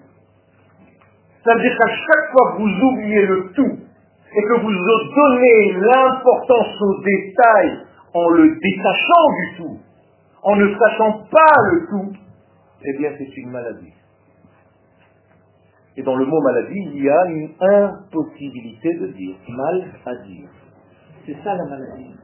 [1.45, 3.79] Ça veut dire qu'à chaque fois que vous oubliez le tout
[4.37, 7.79] et que vous donnez l'importance aux détails
[8.13, 9.79] en le détachant du tout,
[10.43, 12.13] en ne sachant pas le tout,
[12.85, 13.93] eh bien c'est une maladie.
[15.97, 20.49] Et dans le mot maladie, il y a une impossibilité de dire, mal à dire.
[21.27, 22.15] C'est ça la maladie.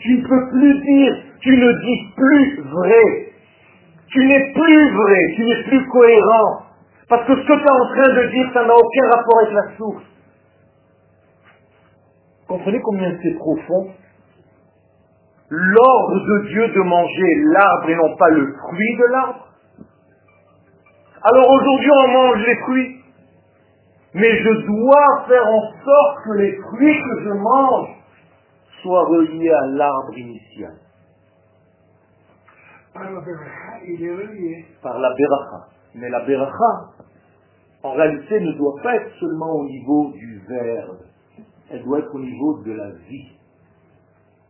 [0.00, 3.32] Tu ne peux plus dire, tu ne dis plus vrai.
[4.08, 6.62] Tu n'es plus vrai, tu n'es plus cohérent.
[7.08, 9.54] Parce que ce que tu es en train de dire, ça n'a aucun rapport avec
[9.54, 10.04] la source.
[12.48, 13.90] Comprenez combien c'est profond?
[15.50, 19.51] L'ordre de Dieu de manger l'arbre et non pas le fruit de l'arbre?
[21.24, 23.02] Alors aujourd'hui on mange les fruits.
[24.14, 27.88] Mais je dois faire en sorte que les fruits que je mange
[28.82, 30.74] soient reliés à l'arbre initial.
[32.92, 34.66] Par la beracha, il est relié.
[34.82, 35.68] Par la beracha.
[35.94, 36.90] Mais la beracha,
[37.82, 40.98] en réalité, ne doit pas être seulement au niveau du verbe.
[41.70, 43.32] Elle doit être au niveau de la vie.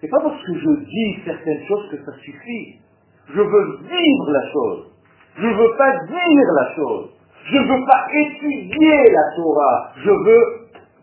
[0.01, 2.81] C'est pas parce que je dis certaines choses que ça suffit.
[3.29, 4.92] Je veux vivre la chose.
[5.37, 7.11] Je ne veux pas dire la chose.
[7.45, 9.93] Je ne veux pas étudier la Torah.
[9.97, 10.45] Je veux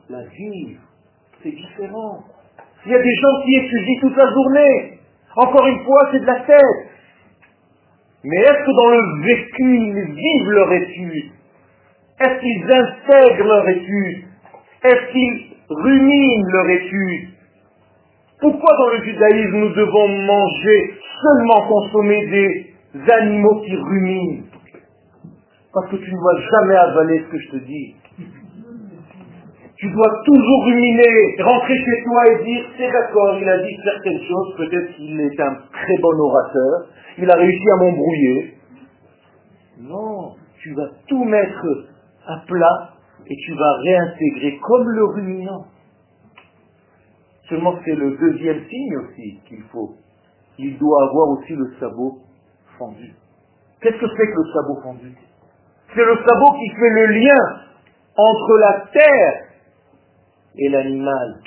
[0.10, 0.82] la vivre.
[1.44, 2.24] C'est différent.
[2.86, 5.00] Il y a des gens qui étudient toute la journée.
[5.36, 6.90] Encore une fois, c'est de la tête.
[8.24, 11.32] Mais est-ce que dans le vécu, ils vivent leur étude?
[12.20, 14.24] Est-ce qu'ils intègrent leur étude?
[14.84, 17.30] Est-ce qu'ils ruminent leur étude?
[18.42, 24.44] Pourquoi dans le judaïsme nous devons manger, seulement consommer des animaux qui ruminent
[25.74, 27.96] Parce que tu ne vas jamais avaler ce que je te dis.
[29.78, 34.22] Tu dois toujours ruminer, rentrer chez toi et dire, c'est d'accord, il a dit certaines
[34.28, 38.54] choses, peut-être qu'il est un très bon orateur, il a réussi à m'embrouiller.
[39.80, 41.66] Non, tu vas tout mettre
[42.28, 42.90] à plat
[43.26, 45.66] et tu vas réintégrer comme le ruminant.
[47.48, 49.96] Seulement c'est le deuxième signe aussi qu'il faut.
[50.58, 52.20] Il doit avoir aussi le sabot
[53.82, 55.16] Qu'est-ce que c'est que le sabot fendu?
[55.94, 57.62] C'est le sabot qui fait le lien
[58.16, 59.44] entre la terre
[60.56, 61.42] et l'animal.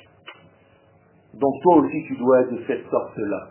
[1.34, 3.48] Donc toi aussi tu dois être de cette sorte-là.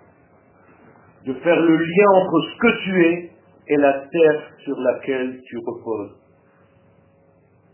[1.26, 3.32] De faire le lien entre ce que tu es
[3.68, 6.18] et la terre sur laquelle tu reposes.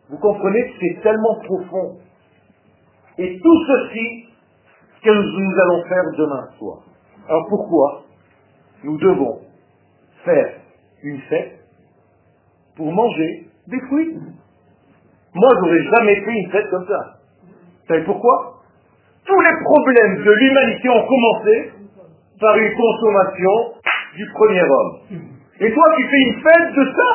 [0.10, 1.98] Vous comprenez que c'est tellement profond.
[3.17, 4.30] Et tout ceci,
[4.96, 6.80] ce que nous allons faire demain soir?
[7.28, 8.04] Alors pourquoi?
[8.84, 9.41] Nous devons
[10.28, 10.54] faire
[11.04, 11.60] une fête
[12.76, 14.18] pour manger des fruits
[15.34, 17.20] Moi, j'aurais jamais fait une fête comme ça.
[17.44, 18.62] Vous savez pourquoi?
[19.26, 21.72] Tous les problèmes de l'humanité ont commencé
[22.40, 23.74] par une consommation
[24.16, 25.00] du premier homme.
[25.60, 27.10] Et toi, tu fais une fête de ça?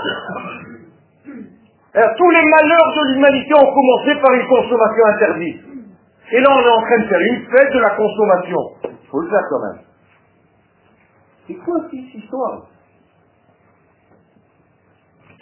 [2.17, 5.61] Tous les malheurs de l'humanité ont commencé par une consommation interdite.
[6.33, 8.59] Et là, on est en train de faire une fête de la consommation.
[8.85, 9.81] Il faut le faire quand même.
[11.47, 12.67] C'est quoi cette histoire?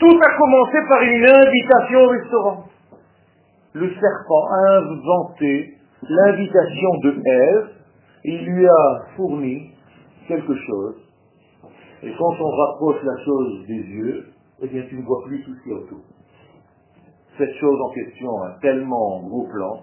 [0.01, 2.65] Tout a commencé par une invitation au restaurant.
[3.75, 7.69] Le serpent a inventé l'invitation de Ève
[8.25, 9.73] il lui a fourni
[10.29, 10.97] quelque chose.
[12.03, 14.27] Et quand on rapproche la chose des yeux,
[14.63, 16.01] eh bien tu ne vois plus tout ce qu'il y a autour.
[17.39, 19.83] Cette chose en question a tellement gros plan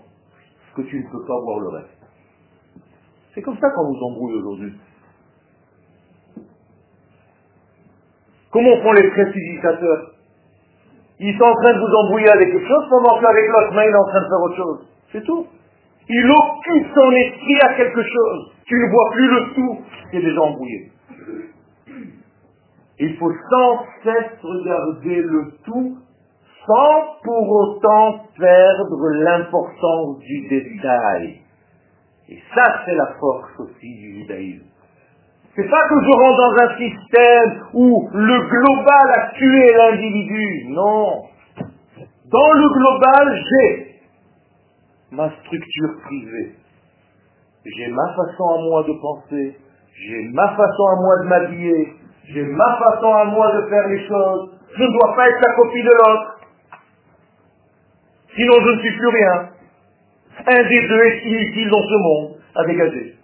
[0.75, 1.97] que tu ne peux pas voir le reste.
[3.34, 4.73] C'est comme ça qu'on nous embrouille aujourd'hui.
[8.51, 10.12] Comment font les prestigitateurs
[11.19, 13.89] Ils sont en train de vous embrouiller avec quelque chose pendant qu'avec l'autre main, il
[13.89, 14.88] est en train de faire autre chose.
[15.12, 15.47] C'est tout.
[16.10, 18.51] Il occupe son esprit à quelque chose.
[18.65, 19.77] Tu ne vois plus le tout
[20.10, 20.91] qui est déjà embrouillé.
[22.99, 25.97] Il faut sans cesse regarder le tout
[26.65, 31.41] sans pour autant perdre l'importance du détail.
[32.29, 34.65] Et ça, c'est la force aussi du judaïsme.
[35.58, 40.65] C'est pas que je rentre dans un système où le global a tué l'individu.
[40.70, 41.24] Non.
[42.30, 43.96] Dans le global, j'ai
[45.13, 46.54] ma structure privée.
[47.65, 49.58] J'ai ma façon à moi de penser.
[49.96, 51.93] J'ai ma façon à moi de m'habiller.
[52.26, 54.52] J'ai ma façon à moi de faire les choses.
[54.78, 56.39] Je ne dois pas être la copie de l'autre.
[58.36, 59.50] Sinon, je ne suis plus rien.
[60.46, 63.16] Un des deux est inutile dans ce monde à dégager.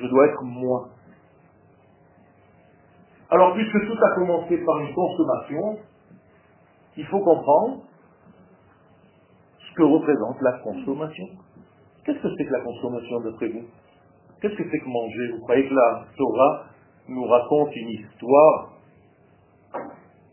[0.00, 0.88] Je dois être moi.
[3.30, 5.78] Alors, puisque tout a commencé par une consommation,
[6.96, 7.82] il faut comprendre
[9.58, 11.26] ce que représente la consommation.
[12.04, 13.64] Qu'est-ce que c'est que la consommation d'après vous?
[14.40, 15.32] Qu'est-ce que c'est que manger?
[15.32, 16.64] Vous croyez que la Torah
[17.08, 18.72] nous raconte une histoire,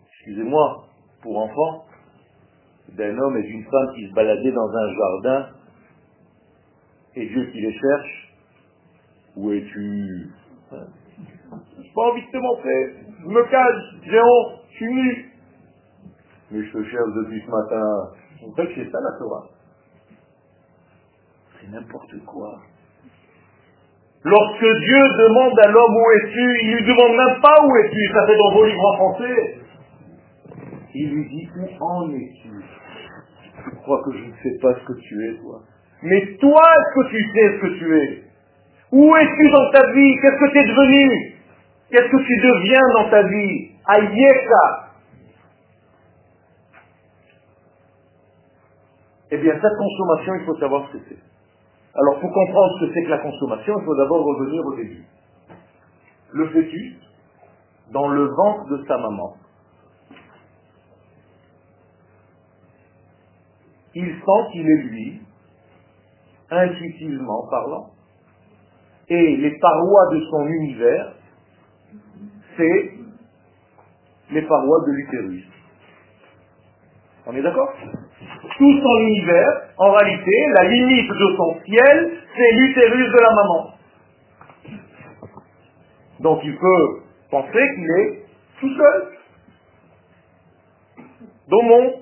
[0.08, 0.86] excusez-moi,
[1.22, 1.86] pour enfants,
[2.90, 5.48] d'un homme et d'une femme qui se baladaient dans un jardin
[7.16, 8.25] et Dieu qui les cherche
[9.38, 10.30] Où es-tu?
[10.72, 15.32] J'ai pas envie de te montrer, je me cache, j'ai honte, je suis nu.
[16.52, 18.12] Mais je te cherche depuis ce matin.
[18.42, 19.48] Vous croyez que c'est ça la Torah
[21.60, 22.60] C'est n'importe quoi.
[24.24, 28.26] Lorsque Dieu demande à l'homme où es-tu, il lui demande même pas où es-tu, ça
[28.26, 29.60] fait dans vos livres en français.
[30.96, 32.50] Il lui dit où en es-tu?
[33.66, 35.62] Je crois que je ne sais pas ce que tu es, toi?
[36.04, 38.25] Mais toi, est-ce que tu sais ce que tu es?
[38.92, 40.16] Où es-tu dans ta vie?
[40.22, 41.36] Qu'est-ce que tu es devenu?
[41.90, 43.72] Qu'est-ce que tu deviens dans ta vie?
[43.88, 44.92] Ayeka.
[49.32, 51.20] Eh bien, cette consommation, il faut savoir ce que c'est.
[51.96, 55.04] Alors, pour comprendre ce que c'est que la consommation, il faut d'abord revenir au début.
[56.32, 56.96] Le fœtus,
[57.92, 59.36] dans le ventre de sa maman,
[63.96, 65.22] il sent qu'il est lui,
[66.52, 67.95] intuitivement parlant,
[69.10, 71.14] et les parois de son univers,
[72.58, 72.92] c'est
[74.32, 75.46] les parois de l'utérus.
[77.28, 77.74] On est d'accord?
[78.58, 83.72] Tout son univers, en réalité, la limite de son ciel, c'est l'utérus de la maman.
[86.22, 88.26] Donc il peut penser qu'il est
[88.60, 89.12] tout seul.
[91.50, 91.94] Dans mon.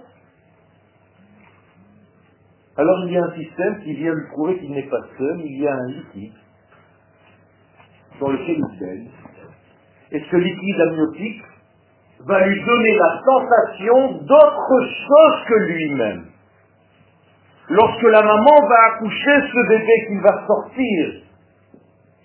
[2.78, 5.60] Alors il y a un système qui vient lui prouver qu'il n'est pas seul, il
[5.60, 6.34] y a un liquide
[8.23, 9.07] dans lequel il.
[10.12, 11.43] Et ce liquide amniotique
[12.25, 16.25] va lui donner la sensation d'autre chose que lui-même.
[17.69, 21.23] Lorsque la maman va accoucher ce bébé qui va sortir,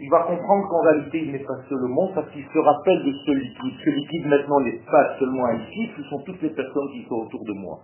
[0.01, 3.05] il va comprendre qu'en réalité il n'est pas seul au monde parce qu'il se rappelle
[3.05, 3.75] de ce liquide.
[3.85, 7.45] Ce liquide maintenant n'est pas seulement liquide, ce sont toutes les personnes qui sont autour
[7.45, 7.79] de moi.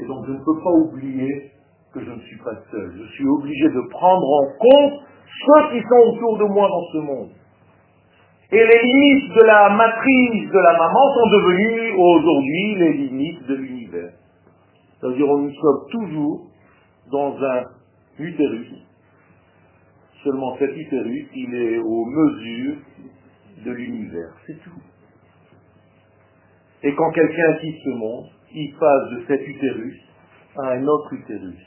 [0.00, 1.50] Et donc je ne peux pas oublier
[1.92, 2.92] que je ne suis pas seul.
[2.96, 5.02] Je suis obligé de prendre en compte
[5.40, 7.30] ceux qui sont autour de moi dans ce monde.
[8.50, 13.54] Et les limites de la matrice de la maman sont devenues aujourd'hui les limites de
[13.54, 14.12] l'univers.
[15.00, 16.46] C'est-à-dire nous sommes toujours
[17.10, 17.64] dans un
[18.18, 18.74] utérus.
[20.22, 22.76] Seulement cet utérus, il est aux mesures
[23.64, 24.34] de l'univers.
[24.46, 24.82] C'est tout.
[26.82, 30.00] Et quand quelqu'un quitte ce monde, il passe de cet utérus
[30.58, 31.66] à un autre utérus.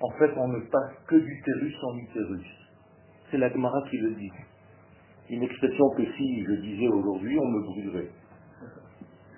[0.00, 2.61] En fait, on ne passe que d'utérus en utérus.
[3.32, 4.30] C'est la Gemara qui le dit.
[5.30, 8.10] Une expression que si je disais aujourd'hui, on me brûlerait.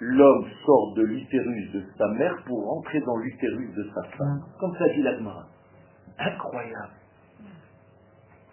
[0.00, 4.40] L'homme sort de l'utérus de sa mère pour rentrer dans l'utérus de sa femme.
[4.58, 5.44] Comme ça dit l'Agmara.
[6.18, 6.90] Incroyable.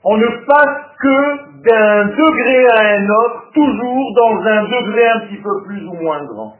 [0.04, 5.42] On ne passe que d'un degré à un autre, toujours dans un degré un petit
[5.42, 6.56] peu plus ou moins grand.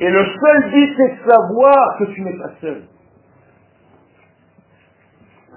[0.00, 2.82] Et le seul but, c'est de savoir que tu n'es pas seul.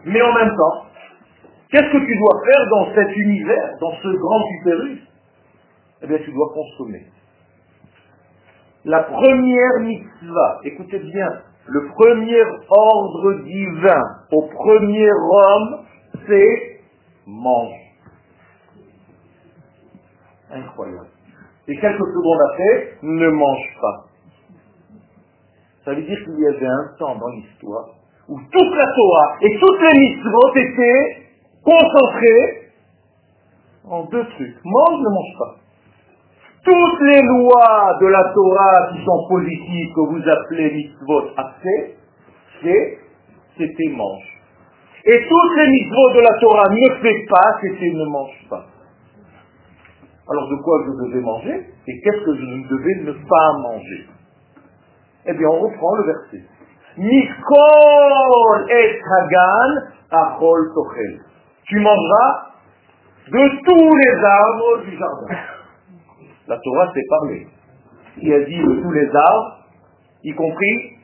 [0.06, 0.91] Mais en même temps,
[1.72, 5.00] Qu'est-ce que tu dois faire dans cet univers, dans ce grand utérus?
[6.02, 7.06] Eh bien, tu dois consommer.
[8.84, 11.30] La première mitzvah, écoutez bien,
[11.68, 15.86] le premier ordre divin au premier homme,
[16.28, 16.82] c'est
[17.28, 17.94] manger.
[20.52, 21.08] Incroyable.
[21.68, 24.06] Et quelques secondes après, ne mange pas.
[25.86, 27.90] Ça veut dire qu'il y avait un temps dans l'histoire
[28.28, 31.31] où toute la Torah et toutes les mitzvot étaient
[31.64, 32.70] concentré
[33.88, 34.56] en deux trucs.
[34.64, 35.56] Mange, ne mange pas.
[36.64, 41.96] Toutes les lois de la Torah qui sont positives, que vous appelez mitzvot assez,
[42.62, 43.00] c'est,
[43.58, 44.32] c'était mange.
[45.06, 48.66] Et toutes les mitzvot de la Torah ne fait pas, c'était ne mange pas.
[50.30, 54.08] Alors de quoi je devais manger et qu'est-ce que je devais ne pas manger?
[55.26, 56.46] Eh bien, on reprend le verset.
[61.72, 62.52] Tu mangeras
[63.28, 65.42] de tous les arbres du jardin.
[66.48, 67.48] La Torah s'est parlé.
[68.18, 69.58] Il a dit de tous les arbres,
[70.24, 70.98] y compris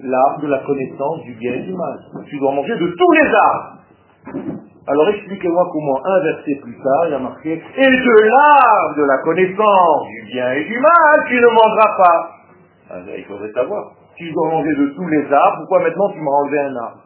[0.00, 1.96] l'arbre de la connaissance du bien et du mal.
[2.26, 3.72] Tu dois manger de tous les arbres.
[4.88, 9.18] Alors expliquez-moi comment un verset plus tard, il a marqué Et de l'arbre de la
[9.18, 12.30] connaissance du bien et du mal, tu ne mangeras pas.
[12.90, 13.92] Ah, il faudrait savoir.
[14.18, 17.05] Je dois manger de tous les arbres, pourquoi maintenant tu m'as enlevé un arbre?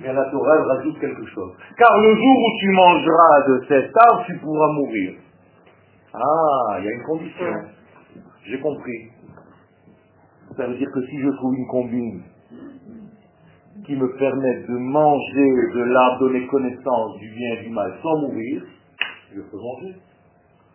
[0.00, 1.52] Et la Torah rajoute quelque chose.
[1.76, 5.14] Car le jour où tu mangeras de cet arbre, tu pourras mourir.
[6.14, 7.46] Ah, il y a une condition.
[8.44, 9.10] J'ai compris.
[10.56, 12.22] Ça veut dire que si je trouve une combine
[13.86, 17.92] qui me permet de manger de l'arbre de mes connaissances du bien et du mal
[18.02, 18.62] sans mourir,
[19.34, 19.96] je peux manger.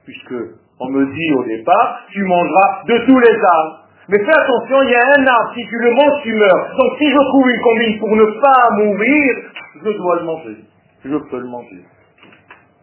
[0.04, 0.36] Puisque
[0.80, 3.83] on me dit au départ, tu mangeras de tous les arbres.
[4.10, 6.76] Mais fais attention, il y a un arbre, si tu le manges, tu meurs.
[6.78, 9.36] Donc si je trouve une combine pour ne pas mourir,
[9.76, 10.58] je dois le manger.
[11.06, 11.86] Je peux le manger.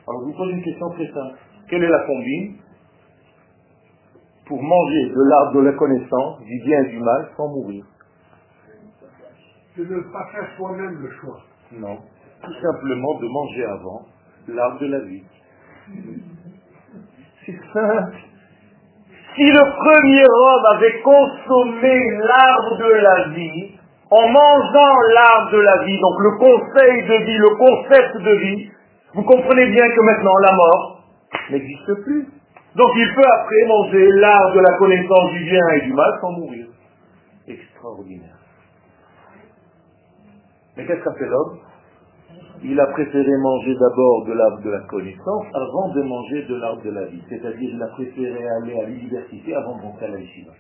[0.08, 1.36] Alors je vous pose une question très simple.
[1.68, 2.56] Quelle est la combine
[4.46, 7.84] pour manger de l'arbre de la connaissance, du bien et du mal, sans mourir?
[9.76, 11.40] De ne pas faire soi-même le choix.
[11.72, 11.98] Non.
[12.42, 14.06] Tout simplement de manger avant
[14.48, 15.22] l'arbre de la vie.
[17.44, 18.16] C'est simple.
[19.34, 23.78] Si le premier homme avait consommé l'arbre de la vie,
[24.10, 28.70] en mangeant l'arbre de la vie, donc le conseil de vie, le concept de vie,
[29.14, 31.04] vous comprenez bien que maintenant la mort
[31.50, 32.26] n'existe plus.
[32.74, 36.32] Donc il peut après manger l'arbre de la connaissance du bien et du mal sans
[36.32, 36.66] mourir.
[37.46, 38.36] Extraordinaire.
[40.76, 41.58] Mais qu'est-ce qu'a fait l'homme?
[42.62, 46.82] Il a préféré manger d'abord de l'arbre de la connaissance avant de manger de l'arbre
[46.82, 47.22] de la vie.
[47.28, 50.52] C'est-à-dire il a préféré aller à l'université avant de monter à la yeshiva.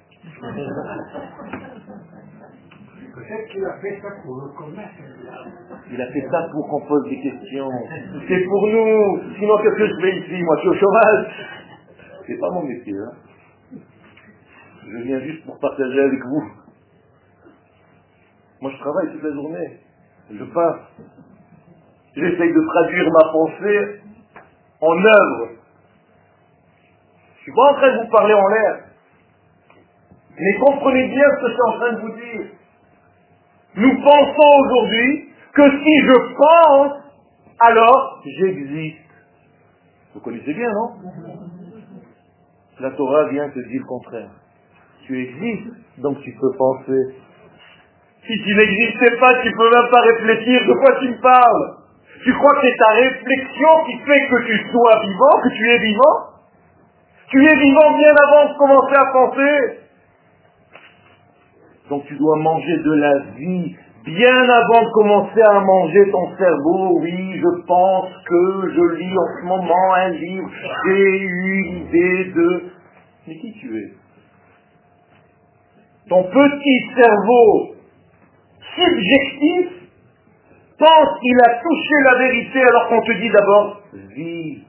[3.14, 4.94] Peut-être qu'il a fait ça pour le commerce.
[5.92, 7.68] Il a fait ça pour qu'on pose des questions.
[8.28, 9.20] C'est pour nous.
[9.38, 11.46] Sinon, qu'est-ce que je fais ici Moi, je suis au chômage?
[12.26, 12.94] C'est pas mon métier.
[12.94, 13.12] Hein.
[14.86, 16.44] Je viens juste pour partager avec vous.
[18.62, 19.80] Moi, je travaille toute la journée.
[20.30, 20.80] Je passe.
[22.20, 24.00] J'essaye de traduire ma pensée
[24.82, 25.48] en œuvre.
[27.36, 28.76] Je suis pas en train de vous parler en l'air.
[30.38, 32.46] Mais comprenez bien ce que je suis en train de vous dire.
[33.76, 36.92] Nous pensons aujourd'hui que si je pense,
[37.58, 38.98] alors j'existe.
[40.12, 40.96] Vous connaissez bien, non?
[42.80, 44.30] La Torah vient te dire le contraire.
[45.06, 47.14] Tu existes, donc tu peux penser.
[48.26, 51.79] Si tu n'existais pas, tu peux même pas réfléchir de quoi tu me parles.
[52.24, 55.78] Tu crois que c'est ta réflexion qui fait que tu sois vivant, que tu es
[55.78, 56.18] vivant?
[57.28, 59.78] Tu es vivant bien avant de commencer à penser.
[61.88, 67.00] Donc tu dois manger de la vie bien avant de commencer à manger ton cerveau.
[67.00, 70.50] Oui, je pense que je lis en ce moment un livre,
[70.84, 72.62] j'ai eu l'idée de...
[73.26, 73.92] Mais qui tu es?
[76.08, 77.74] Ton petit cerveau
[78.74, 79.79] subjectif
[80.80, 83.82] pense qu'il a touché la vérité alors qu'on te dit d'abord,
[84.16, 84.64] vis.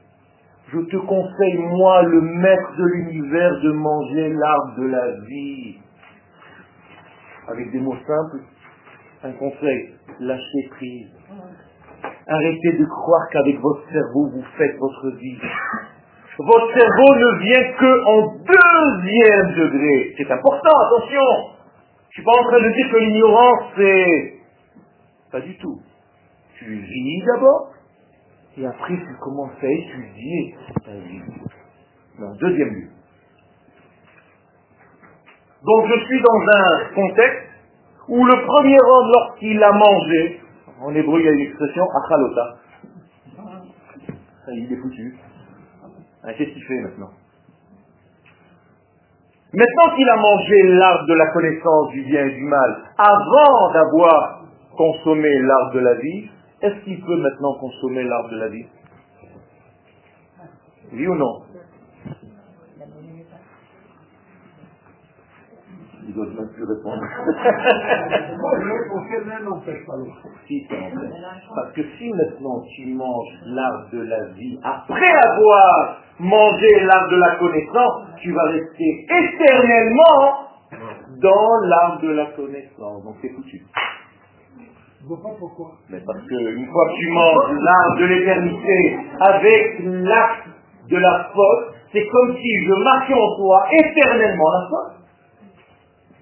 [0.72, 5.78] Je te conseille, moi, le maître de l'univers, de manger l'arbre de la vie
[7.48, 8.44] avec des mots simples,
[9.24, 11.10] un conseil, lâchez prise.
[12.26, 15.38] Arrêtez de croire qu'avec votre cerveau, vous faites votre vie.
[16.38, 20.14] Votre cerveau ne vient que en deuxième degré.
[20.16, 21.20] C'est important, attention.
[22.08, 24.34] Je suis pas en train de dire que l'ignorance, c'est...
[25.30, 25.80] Pas du tout.
[26.64, 27.72] Tu vis d'abord,
[28.56, 30.54] et après tu commences à étudier
[30.84, 31.22] ta vie.
[32.20, 32.88] Dans deuxième lieu.
[35.64, 37.48] Donc je suis dans un contexte
[38.08, 40.40] où le premier homme, lorsqu'il a mangé,
[40.80, 42.56] en hébreu il y a une expression, achalota,
[44.52, 45.16] il est foutu.
[46.24, 47.10] Qu'est-ce qu'il fait maintenant?
[49.52, 54.44] Maintenant qu'il a mangé l'arbre de la connaissance du bien et du mal, avant d'avoir
[54.76, 56.30] consommé l'arbre de la vie,
[56.62, 58.66] est-ce qu'il peut maintenant consommer l'arbre de la vie?
[60.92, 61.42] Oui ou non?
[66.04, 67.02] Il doit même plus répondre.
[70.46, 70.66] Si.
[71.54, 77.16] Parce que si maintenant tu manges l'arbre de la vie après avoir mangé l'arbre de
[77.16, 80.48] la connaissance, tu vas rester éternellement
[81.20, 83.04] dans l'arbre de la connaissance.
[83.04, 83.64] Donc c'est foutu.
[85.02, 85.72] Je vois pas pourquoi.
[85.90, 90.48] Mais parce que une fois que tu manges l'arbre de l'éternité avec l'acte
[90.88, 94.92] de la faute, c'est comme si je marquais en toi éternellement la faute.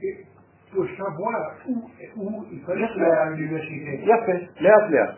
[0.02, 0.24] Et
[0.72, 3.98] pour savoir où, où il fallait aller à l'université.
[4.04, 5.14] Bien fait, léa, léa.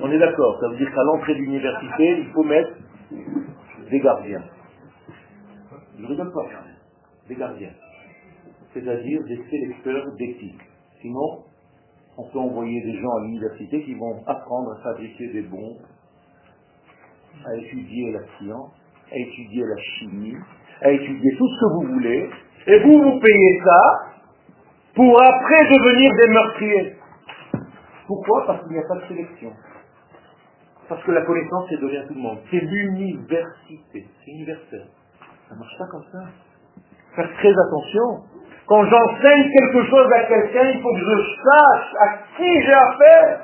[0.00, 2.70] On est d'accord, ça veut dire qu'à l'entrée de l'université, il faut mettre
[3.90, 4.44] des gardiens.
[5.98, 6.46] Je ne rigole pas,
[7.28, 7.72] des gardiens.
[8.72, 10.60] C'est-à-dire des sélecteurs d'éthique.
[11.02, 11.44] Sinon,
[12.18, 15.82] on peut envoyer des gens à l'université qui vont apprendre à fabriquer des bombes,
[17.44, 18.72] à étudier la science,
[19.12, 20.36] à étudier la chimie,
[20.82, 22.30] à étudier tout ce que vous voulez,
[22.66, 23.80] Et vous, vous payez ça
[24.94, 26.96] pour après devenir des meurtriers.
[28.06, 28.46] Pourquoi?
[28.46, 29.52] Parce qu'il n'y a pas de sélection.
[30.88, 32.38] Parce que la connaissance, c'est devient tout le monde.
[32.50, 34.06] C'est l'université.
[34.24, 34.86] C'est universel.
[35.48, 36.18] Ça ne marche pas comme ça.
[37.14, 38.24] Faire très attention.
[38.66, 43.40] Quand j'enseigne quelque chose à quelqu'un, il faut que je sache à qui j'ai affaire.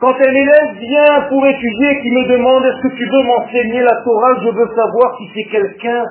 [0.00, 4.02] Quand un élève vient pour étudier qui me demande est-ce que tu veux m'enseigner la
[4.02, 6.04] Torah, je veux savoir si c'est quelqu'un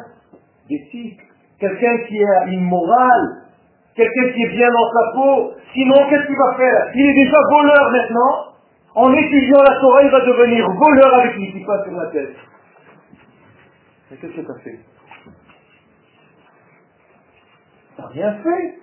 [0.70, 1.20] d'éthique,
[1.60, 3.42] quelqu'un qui a une morale,
[3.96, 5.54] quelqu'un qui est bien dans sa peau.
[5.74, 6.92] Sinon, qu'est-ce qu'il va faire?
[6.94, 8.46] Il est déjà voleur maintenant.
[8.94, 12.36] En étudiant la Torah, il va devenir voleur avec une passe sur la tête.
[14.12, 14.91] Mais qu'est-ce que tu as fait
[18.10, 18.76] Rien fait.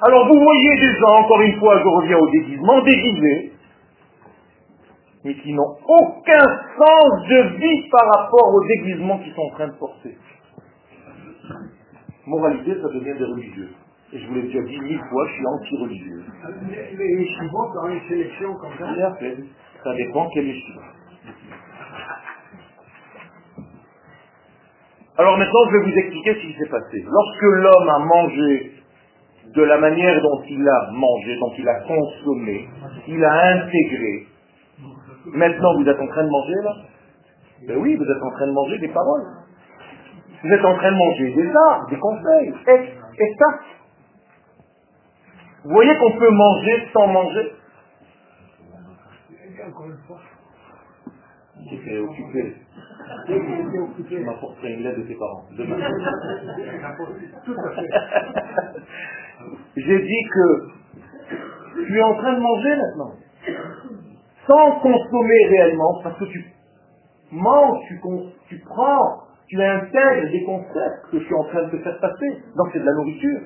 [0.00, 3.52] Alors vous voyez des gens, encore une fois, je reviens au déguisement, déguisés,
[5.24, 6.44] mais qui n'ont aucun
[6.78, 10.16] sens de vie par rapport au déguisement qu'ils sont en train de porter.
[12.26, 13.70] Moralité, ça devient des religieux.
[14.12, 16.24] Et je vous l'ai déjà dit mille fois, je suis anti-religieux.
[16.70, 19.18] Les, les dans les sélections comme ça?
[19.84, 20.82] Ça dépend quel yeshiva.
[25.18, 27.04] Alors maintenant, je vais vous expliquer ce qui s'est passé.
[27.04, 28.72] Lorsque l'homme a mangé
[29.52, 32.68] de la manière dont il a mangé, dont il a consommé,
[33.08, 34.26] il a intégré.
[35.26, 36.76] Maintenant, vous êtes en train de manger là?
[37.66, 39.26] Ben oui, vous êtes en train de manger des paroles.
[40.44, 42.54] Vous êtes en train de manger des arts, des conseils.
[42.68, 43.58] Et, et ça,
[45.64, 47.52] vous voyez qu'on peut manger sans manger?
[51.68, 52.54] J'étais occupé?
[54.64, 55.44] Une lettre de parents.
[55.56, 55.76] Demain.
[59.76, 60.66] J'ai dit que
[61.86, 63.12] tu es en train de manger maintenant.
[64.46, 66.44] Sans consommer réellement, parce que tu
[67.32, 68.00] manges, tu,
[68.48, 72.42] tu prends, tu intègres des concepts que je suis en train de te faire passer.
[72.56, 73.40] Donc c'est de la nourriture.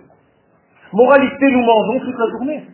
[0.92, 2.64] Moralité, nous mangeons toute la journée.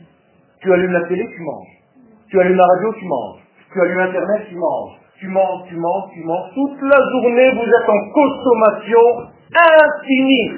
[0.61, 1.82] Tu allumes la télé, tu manges.
[2.28, 3.41] Tu allumes la radio, tu manges.
[3.72, 4.99] Tu allumes Internet, tu manges.
[5.19, 6.55] Tu manges, tu manges, tu manges.
[6.55, 10.51] Toute la journée, vous êtes en consommation infinie.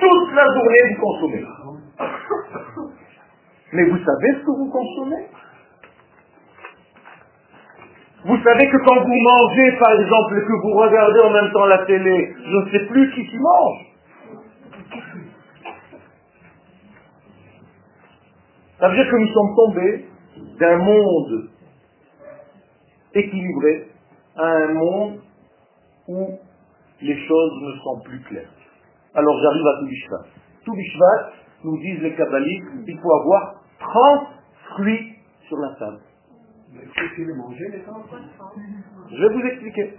[0.00, 1.44] Toute la journée, vous consommez.
[3.72, 5.28] Mais vous savez ce que vous consommez?
[8.24, 11.66] Vous savez que quand vous mangez, par exemple, et que vous regardez en même temps
[11.66, 13.78] la télé, je ne sais plus qui s'y mange.
[18.78, 20.04] Ça veut dire que nous sommes tombés
[20.58, 21.48] d'un monde
[23.14, 23.91] équilibré
[24.36, 25.18] à un monde
[26.08, 26.30] où
[27.00, 28.50] les choses ne sont plus claires.
[29.14, 30.24] Alors j'arrive à Toubishvat.
[30.64, 31.32] Toubishvat,
[31.64, 34.28] nous disent les kabbalistes, il faut avoir 30
[34.74, 35.14] fruits
[35.48, 35.98] sur la table.
[36.72, 36.80] Mais
[37.18, 37.82] les manger, les
[39.10, 39.94] Je vais vous expliquer.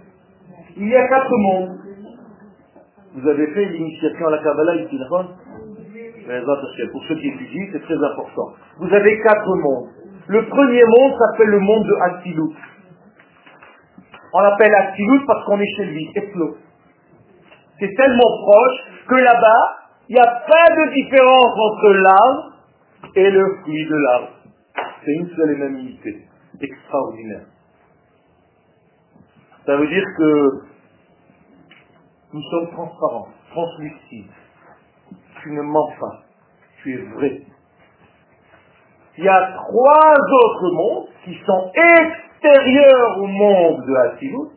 [0.76, 1.78] Il y a quatre mondes.
[3.14, 5.26] Vous avez fait l'initiation à la Kabbalah ici, d'accord
[6.92, 8.54] pour ceux qui étudient, c'est très important.
[8.78, 9.88] Vous avez quatre mondes.
[10.26, 12.56] Le premier monde s'appelle le monde de Atzilut.
[14.34, 16.56] On l'appelle Atzilut parce qu'on est chez lui, Eflo.
[17.78, 19.78] C'est tellement proche que là-bas,
[20.08, 22.52] il n'y a pas de différence entre l'arbre
[23.14, 24.28] et le fruit de l'arbre.
[25.04, 26.16] C'est une seule et.
[26.60, 27.46] Extraordinaire.
[29.66, 30.50] Ça veut dire que
[32.32, 34.30] nous sommes transparents, translucides
[35.44, 36.22] tu ne mens pas,
[36.82, 37.42] tu es vrai.
[39.18, 41.70] Il y a trois autres mondes qui sont
[42.44, 44.50] extérieurs au monde de Hasilut,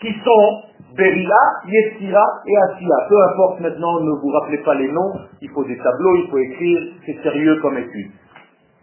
[0.00, 0.62] qui sont
[0.96, 2.96] Berila, Yetzira et Asiya.
[3.08, 5.12] Peu importe maintenant, ne vous rappelez pas les noms,
[5.42, 8.10] il faut des tableaux, il faut écrire, c'est sérieux comme étude.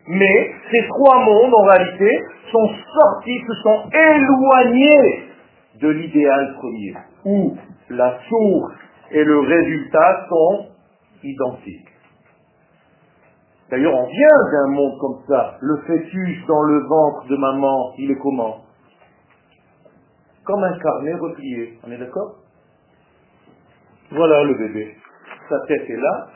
[0.08, 2.20] Mais ces trois mondes, en réalité,
[2.52, 5.24] sont sortis, se sont éloignés
[5.82, 6.94] de l'idéal premier,
[7.26, 7.58] où
[7.90, 8.74] la source
[9.12, 10.66] et le résultat sont
[11.24, 11.93] identique.
[13.74, 15.58] D'ailleurs, on vient d'un monde comme ça.
[15.60, 18.66] Le fœtus dans le ventre de maman, il est comment
[20.44, 21.80] Comme un carnet replié.
[21.84, 22.36] On est d'accord
[24.12, 24.96] Voilà le bébé.
[25.50, 26.28] Sa tête est là.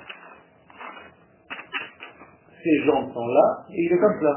[2.64, 3.66] Ses jambes sont là.
[3.70, 4.34] Et il est comme ça.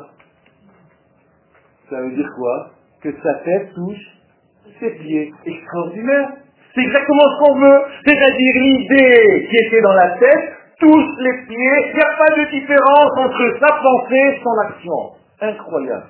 [1.89, 2.71] Ça veut dire quoi
[3.03, 4.19] Que sa tête touche
[4.79, 5.33] ses pieds.
[5.47, 6.33] Extraordinaire.
[6.75, 7.81] C'est exactement ce qu'on veut.
[8.05, 11.79] C'est-à-dire l'idée qui était dans la tête touche les pieds.
[11.87, 15.01] Il n'y a pas de différence entre sa pensée et son action.
[15.41, 16.07] Incroyable.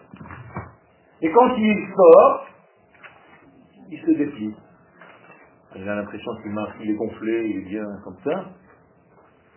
[1.22, 2.46] Et quand il sort,
[3.90, 4.54] il se déplie.
[5.76, 8.44] Il a l'impression qu'il est gonflé, il est bien comme ça.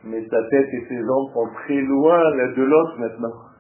[0.04, 3.54] Mais sa tête et ses jambes sont très loin l'un de l'autre maintenant.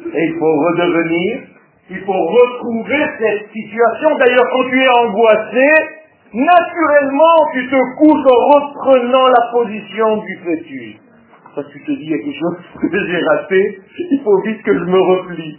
[0.00, 1.42] Et il faut redevenir,
[1.90, 4.08] il faut retrouver cette situation.
[4.18, 5.68] D'ailleurs, quand tu es angoissé,
[6.34, 10.96] naturellement tu te couches en reprenant la position du fœtus.
[11.54, 12.56] Que tu te dis, il y a quelque chose
[12.90, 13.80] que j'ai raté,
[14.10, 15.58] il faut vite que je me replie.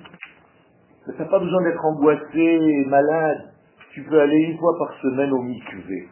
[1.07, 3.53] Mais tu n'as pas besoin d'être angoissé, malade.
[3.93, 6.09] Tu peux aller une fois par semaine au mikvé.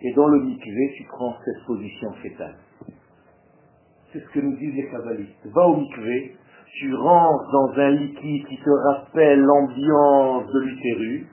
[0.00, 2.56] Et dans le mikvé, tu prends cette position fétale.
[4.12, 5.46] C'est ce que nous disent les kabbalistes.
[5.52, 6.36] Va au mikvé,
[6.78, 11.26] tu rentres dans un liquide qui te rappelle l'ambiance de l'utérus,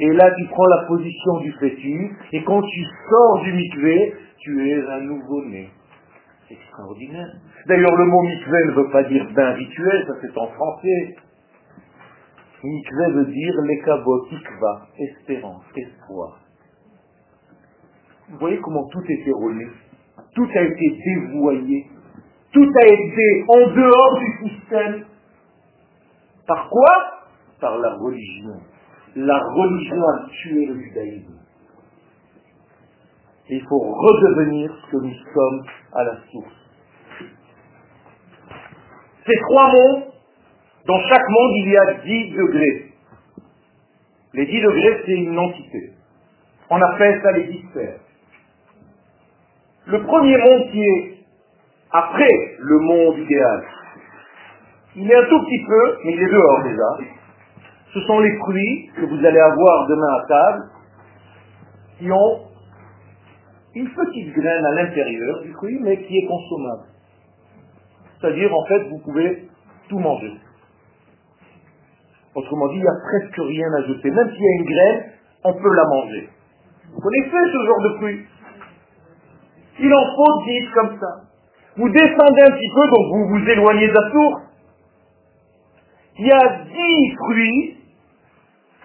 [0.00, 4.70] et là tu prends la position du fœtus, et quand tu sors du mikvé, tu
[4.70, 5.70] es un nouveau-né.
[6.50, 7.28] Extraordinaire.
[7.66, 11.16] D'ailleurs, le mot mikvé ne veut pas dire bain rituel, ça c'est en français.
[12.64, 16.40] Mikvé veut dire lekabot, ikva, espérance, espoir.
[18.30, 19.66] Vous voyez comment tout est erroné
[20.34, 21.86] Tout a été dévoyé.
[22.52, 25.04] Tout a été en dehors du système.
[26.46, 26.88] Par quoi?
[27.60, 28.60] Par la religion.
[29.16, 31.34] La religion a tué le judaïsme.
[33.50, 36.58] Il faut redevenir ce que nous sommes à la source.
[39.26, 40.04] Ces trois mondes,
[40.86, 42.92] dans chaque monde, il y a 10 degrés.
[44.34, 45.92] Les 10 degrés, c'est une entité.
[46.70, 48.00] On appelle ça les 10 sphères.
[49.86, 51.14] Le premier monde qui est
[51.90, 53.64] après le monde idéal,
[54.96, 57.17] il est un tout petit peu, mais il est dehors déjà.
[57.98, 60.64] Ce sont les fruits que vous allez avoir demain à table
[61.98, 62.40] qui ont
[63.74, 66.84] une petite graine à l'intérieur du fruit, mais qui est consommable.
[68.20, 69.48] C'est-à-dire, en fait, vous pouvez
[69.88, 70.32] tout manger.
[72.36, 74.10] Autrement dit, il n'y a presque rien à jeter.
[74.10, 75.12] Même s'il y a une graine,
[75.44, 76.28] on peut la manger.
[76.92, 78.26] Vous connaissez ce genre de fruit?
[79.80, 81.24] Il en faut dix comme ça.
[81.76, 84.42] Vous descendez un petit peu, donc vous vous éloignez de la source.
[86.18, 87.77] Il y a dix fruits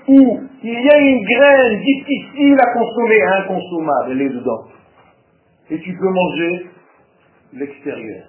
[0.08, 4.64] où il y a une graine difficile à consommer, inconsommable, elle est dedans.
[5.70, 6.68] Et tu peux manger
[7.54, 8.28] l'extérieur.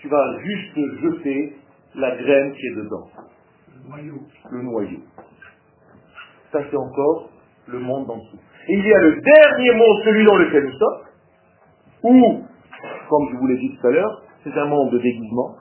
[0.00, 1.56] Tu vas juste jeter
[1.94, 3.08] la graine qui est dedans.
[3.74, 4.18] Le noyau.
[4.50, 4.98] Le noyau.
[6.52, 7.30] Ça c'est encore
[7.66, 8.38] le monde en dessous.
[8.68, 11.00] Et il y a le dernier monde, celui dans lequel nous sommes,
[12.02, 12.44] où,
[13.08, 15.56] comme je vous l'ai dit tout à l'heure, c'est un monde de déguisement.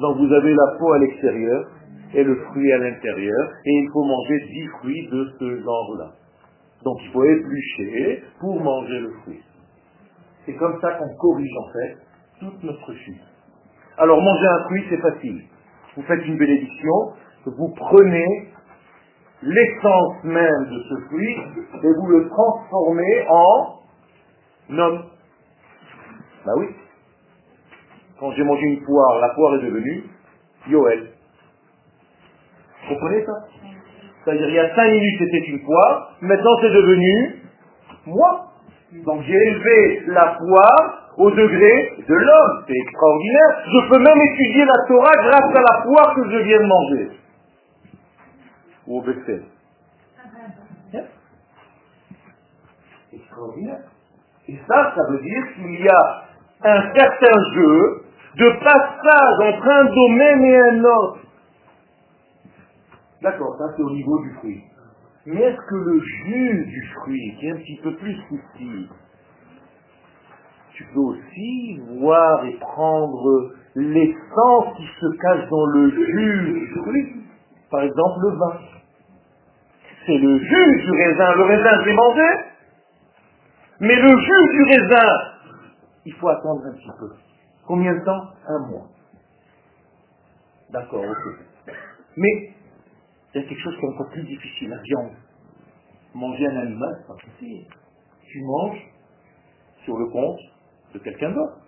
[0.00, 1.64] Donc vous avez la peau à l'extérieur
[2.14, 6.12] et le fruit à l'intérieur, et il faut manger dix fruits de ce genre-là.
[6.84, 9.42] Donc il faut éplucher pour manger le fruit.
[10.44, 11.96] C'est comme ça qu'on corrige en fait
[12.40, 13.22] toute notre chute.
[13.98, 15.42] Alors manger un fruit, c'est facile.
[15.96, 17.12] Vous faites une bénédiction,
[17.46, 18.48] vous prenez
[19.42, 21.36] l'essence même de ce fruit
[21.82, 23.80] et vous le transformez en
[24.70, 25.04] homme.
[26.44, 26.66] Bah oui.
[28.20, 30.04] Quand j'ai mangé une poire, la poire est devenue
[30.68, 31.15] Yoel.
[32.86, 33.32] Vous comprenez ça?
[34.24, 37.42] C'est-à-dire, il y a cinq minutes, c'était une poire, maintenant c'est devenu
[38.06, 38.52] moi.
[39.04, 42.64] Donc j'ai élevé la poire au degré de l'homme.
[42.66, 43.64] C'est extraordinaire.
[43.66, 47.10] Je peux même étudier la Torah grâce à la poire que je viens de manger.
[48.86, 49.42] Ou au Bethel.
[53.12, 53.80] Extraordinaire.
[54.48, 56.22] Et ça, ça veut dire qu'il y a
[56.62, 58.02] un certain jeu
[58.36, 61.18] de passage entre un domaine et un autre.
[63.22, 64.62] D'accord, ça c'est au niveau du fruit.
[65.26, 68.88] Mais est-ce que le jus du fruit, qui est un petit peu plus subtil,
[70.74, 77.16] tu peux aussi voir et prendre l'essence qui se cache dans le jus du fruit?
[77.70, 78.58] Par exemple, le vin.
[80.06, 81.34] C'est le jus du raisin.
[81.34, 82.28] Le raisin, je l'ai mangé.
[83.80, 85.08] Mais le jus du raisin,
[86.04, 87.10] il faut attendre un petit peu.
[87.66, 88.28] Combien de temps?
[88.46, 88.86] Un mois.
[90.70, 91.72] D'accord, ok.
[92.16, 92.50] Mais
[93.36, 95.12] il y a quelque chose qui est encore plus difficile, la viande.
[96.14, 97.66] Manger un animal, c'est pas possible.
[98.32, 98.80] Tu manges
[99.84, 100.40] sur le compte
[100.94, 101.58] de quelqu'un d'autre.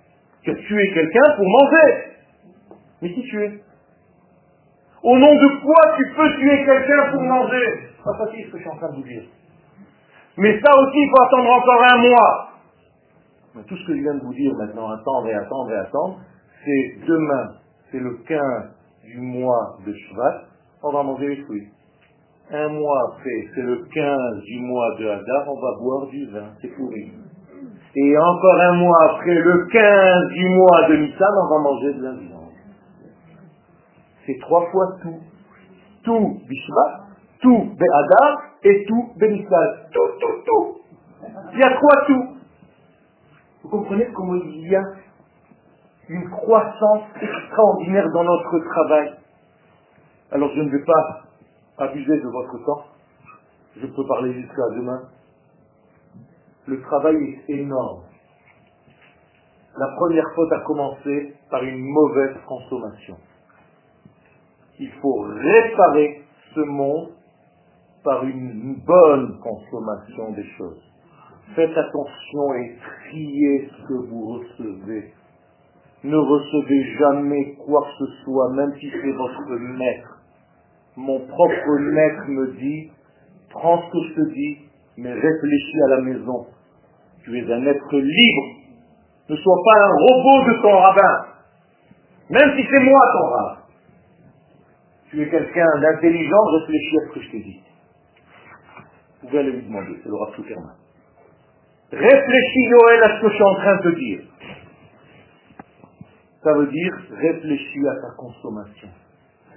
[0.41, 2.05] Tu as tué quelqu'un pour manger.
[3.03, 3.63] Mais qui tu es?
[5.03, 7.67] Au nom de quoi tu peux tuer quelqu'un pour manger?
[7.99, 9.25] C'est pas facile ce que je suis en train de vous dire.
[10.39, 12.49] Mais ça aussi, il faut attendre encore un mois.
[13.67, 16.21] Tout ce que je viens de vous dire maintenant, attendre et attendre et attendre,
[16.65, 17.57] c'est demain,
[17.91, 18.41] c'est le 15
[19.05, 20.45] du mois de Shvat,
[20.83, 21.69] on va manger les fruits.
[22.51, 26.51] Un mois après, c'est le 15 du mois de Hadar, on va boire du vin,
[26.63, 27.13] c'est pourri.
[27.95, 32.03] Et encore un mois après, le 15 du mois de Nissan, on va manger de
[32.03, 32.13] la.
[34.25, 35.21] C'est trois fois tout.
[36.05, 37.01] Tout Bishvat,
[37.41, 39.69] tout Be'adar et tout Benissan.
[39.93, 40.77] Tout, tout, tout.
[41.55, 42.25] Il y a trois tout.
[43.63, 44.83] Vous comprenez comment il y a
[46.09, 49.13] une croissance extraordinaire dans notre travail?
[50.31, 51.23] Alors je ne vais pas
[51.79, 52.85] abuser de votre temps.
[53.77, 55.03] Je peux parler jusqu'à demain.
[56.67, 58.03] le travail est énorme.
[59.79, 63.17] La première faute a commencé par une mauvaise consommation.
[64.79, 66.23] Il faut réparer
[66.55, 67.11] ce monde
[68.05, 70.83] par une bonne consommation des choses.
[71.55, 72.77] Faites attention et
[73.09, 75.15] triez ce que vous recevez.
[76.05, 80.18] Ne recevez jamais quoi que ce soit, même si c'est votre maître.
[80.99, 82.91] Mon propre maître me dit,
[83.51, 84.59] prends ce que je te dis,
[84.97, 86.47] mais réfléchis à la maison.
[87.23, 88.47] Tu es un être libre.
[89.29, 91.27] Ne sois pas un robot de ton rabbin.
[92.31, 93.61] Même si c'est moi ton rabbin.
[95.11, 97.63] Tu es quelqu'un d'intelligent, réfléchis à ce que je te dis.
[99.23, 100.35] Vous pouvez aller lui demander, c'est le Rav
[101.93, 104.21] Réfléchis, Noël, à ce que je suis en train de te dire.
[106.43, 108.89] Ça veut dire réfléchis à ta consommation.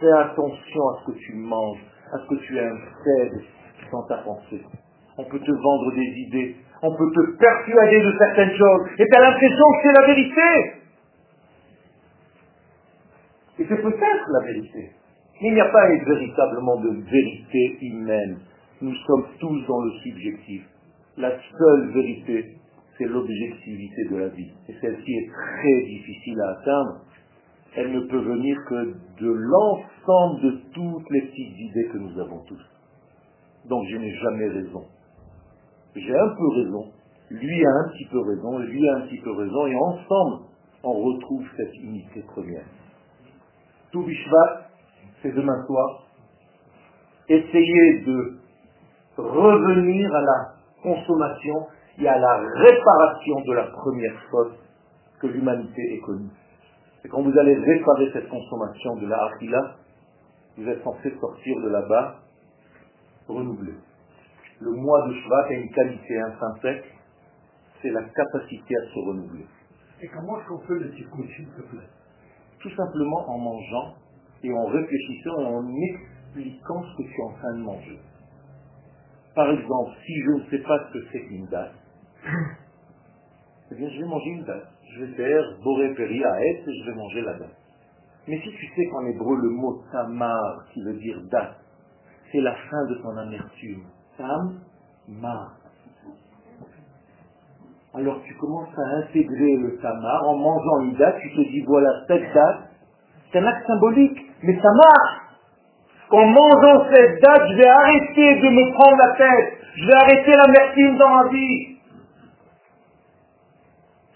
[0.02, 1.78] Fais attention à ce que tu manges,
[2.12, 3.46] à ce que tu intègres
[3.92, 4.66] dans ta pensée.
[5.16, 9.16] On peut te vendre des idées, on peut te persuader de certaines choses, et tu
[9.16, 10.82] as l'impression que c'est la vérité.
[13.60, 14.90] Et c'est peut-être la vérité.
[15.40, 18.40] Il n'y a pas véritablement de vérité humaine.
[18.82, 20.64] Nous sommes tous dans le subjectif.
[21.18, 22.56] La seule vérité,
[22.98, 24.52] c'est l'objectivité de la vie.
[24.68, 27.02] Et celle-ci est très difficile à atteindre.
[27.76, 32.40] Elle ne peut venir que de l'ensemble de toutes les petites idées que nous avons
[32.46, 32.62] tous.
[33.70, 34.86] Donc je n'ai jamais raison.
[35.96, 36.92] J'ai un peu raison,
[37.30, 40.44] lui a un petit peu raison, lui a un petit peu raison, et ensemble,
[40.84, 42.66] on retrouve cette unité première.
[43.92, 44.68] Tout Bishvat,
[45.22, 46.08] c'est demain soir.
[47.30, 48.38] Essayez de
[49.18, 51.68] revenir à la consommation
[52.00, 54.58] et à la réparation de la première faute
[55.20, 56.30] que l'humanité ait connue.
[57.04, 59.76] Et quand vous allez réparer cette consommation de la Achila,
[60.58, 62.20] vous êtes censé sortir de là-bas
[63.28, 63.74] renouvelé.
[64.60, 66.86] Le mois de Shvat a une qualité intrinsèque,
[67.82, 69.46] c'est la capacité à se renouveler.
[70.02, 71.90] Et comment est-ce qu'on fait le tikkun, s'il te plaît?
[72.60, 73.96] Tout simplement en mangeant
[74.44, 78.00] et en réfléchissant et en expliquant ce que tu es en train de manger.
[79.36, 81.74] Par exemple, si je ne sais pas ce que c'est qu'une date,
[83.72, 84.68] eh bien je vais manger une date.
[84.94, 87.56] Je vais faire Boré Peri à et je vais manger la date.
[88.28, 91.56] Mais si tu sais qu'en hébreu le mot tamar, qui veut dire date,
[92.32, 93.84] c'est la fin de ton amertume.
[94.18, 94.60] Tam,
[95.08, 95.56] mar.
[97.94, 101.90] Alors tu commences à intégrer le tamar en mangeant une date, tu te dis voilà
[102.08, 102.72] cette date,
[103.32, 105.22] c'est un acte symbolique, mais ça marche.
[106.10, 110.32] En mangeant cette date, je vais arrêter de me prendre la tête, je vais arrêter
[110.32, 111.71] l'amertume dans ma vie.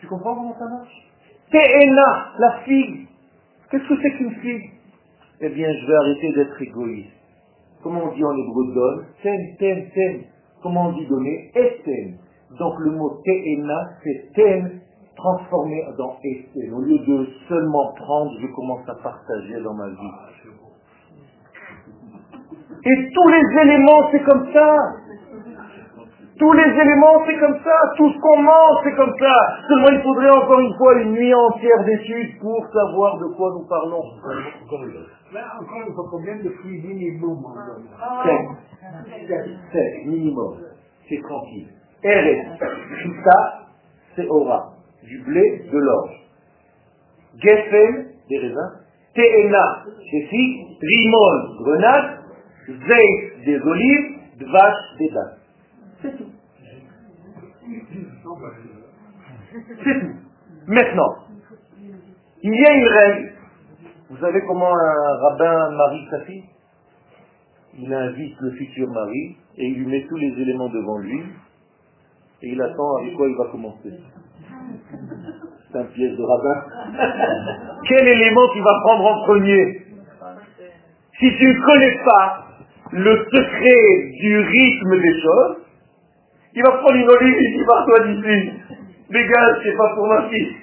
[0.05, 1.11] Tu comprends comment ça marche?
[1.49, 3.07] Téhéna, la figue.
[3.71, 4.69] Qu'est-ce que c'est qu'une figue
[5.41, 7.09] Eh bien, je vais arrêter d'être égoïste.
[7.81, 10.21] Comment on dit en hébreu donne Ten, ten, ten.
[10.61, 12.19] Comment on dit donner Eten.
[12.59, 14.79] Donc le mot Téhéna, c'est ten
[15.15, 16.71] transformé dans Eten.
[16.71, 19.95] Au lieu de seulement prendre, je commence à partager dans ma vie.
[22.85, 24.77] Et tous les éléments, c'est comme ça.
[26.37, 27.93] Tous les éléments, c'est comme ça.
[27.95, 29.35] Tout ce qu'on mange, c'est comme ça.
[29.69, 33.65] Seulement, il faudrait encore une fois une nuit entière d'études pour savoir de quoi nous
[33.67, 34.03] parlons.
[35.31, 37.41] Mais encore une fois, combien de fruits minimum.
[39.71, 40.57] Sept, minimum.
[41.07, 41.67] C'est tranquille.
[42.03, 42.59] Eretz,
[43.01, 43.67] Chita,
[44.15, 44.73] c'est Ora.
[45.03, 46.19] Du blé, de l'orge.
[47.37, 48.71] Geffen, des raisins.
[49.15, 50.65] Teena, des figues.
[50.81, 52.19] Rimon, grenade.
[52.67, 54.19] Zeit, des olives.
[54.39, 55.44] Dvash, des dattes.
[56.05, 56.29] C'est tout.
[59.83, 60.15] C'est tout.
[60.67, 61.15] Maintenant,
[62.43, 63.31] il y a une règle.
[64.09, 66.43] Vous savez comment un rabbin marie sa fille?
[67.77, 71.21] Il invite le futur mari et il lui met tous les éléments devant lui
[72.41, 73.93] et il attend avec quoi il va commencer.
[75.71, 76.63] C'est un piège de rabbin.
[77.87, 79.81] Quel élément tu vas prendre en premier?
[81.19, 82.45] Si tu ne connais pas
[82.91, 85.64] le secret du rythme des choses,
[86.55, 88.51] il va prendre une olive et il dit pars-toi d'ici.
[89.09, 90.55] Dégage, c'est pas pour ma fille.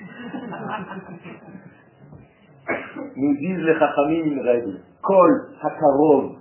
[3.16, 4.80] Nous disent les chachamim une règle.
[5.02, 6.36] Kol hakarov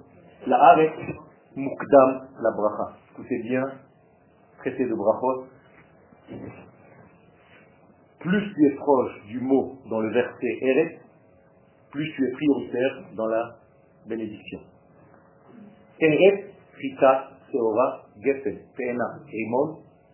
[0.48, 0.94] la arek
[1.56, 2.98] mukdam la bracha.
[3.12, 3.64] Écoutez bien,
[4.60, 5.48] traité de brachot.
[8.20, 11.00] Plus tu es proche du mot dans le verset eret,
[11.92, 13.58] plus tu es prioritaire dans la
[14.08, 14.60] bénédiction.
[16.00, 17.32] Eret, Rita,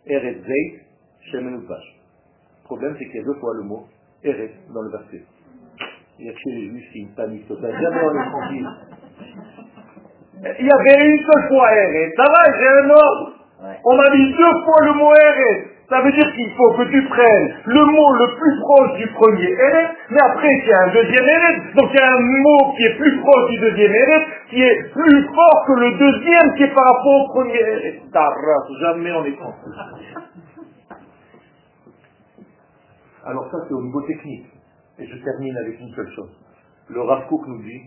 [0.06, 0.42] Eret.
[1.34, 3.88] Le problème, c'est qu'il y a deux fois le mot
[4.24, 5.24] Eret dans le verset.
[6.20, 7.74] Il y a chez les juifs, c'est une panique totale.
[7.80, 8.70] Jamais on est tranquille.
[10.60, 12.12] Il y avait une seule fois Eret.
[12.16, 13.38] Ça va, j'ai un ordre.
[13.60, 15.66] On m'a dit deux fois le mot Eretz.
[15.90, 19.50] Ça veut dire qu'il faut que tu prennes le mot le plus proche du premier
[19.50, 22.74] Eretz, mais après il y a un deuxième Eretz, donc il y a un mot
[22.76, 26.64] qui est plus proche du deuxième Eretz, qui est plus fort que le deuxième qui
[26.64, 28.04] est par rapport au premier Eretz.
[28.82, 29.38] jamais on est.
[33.26, 34.46] Alors ça c'est au niveau technique.
[35.00, 36.32] Et je termine avec une seule chose.
[36.90, 37.82] Le Rav nous dit,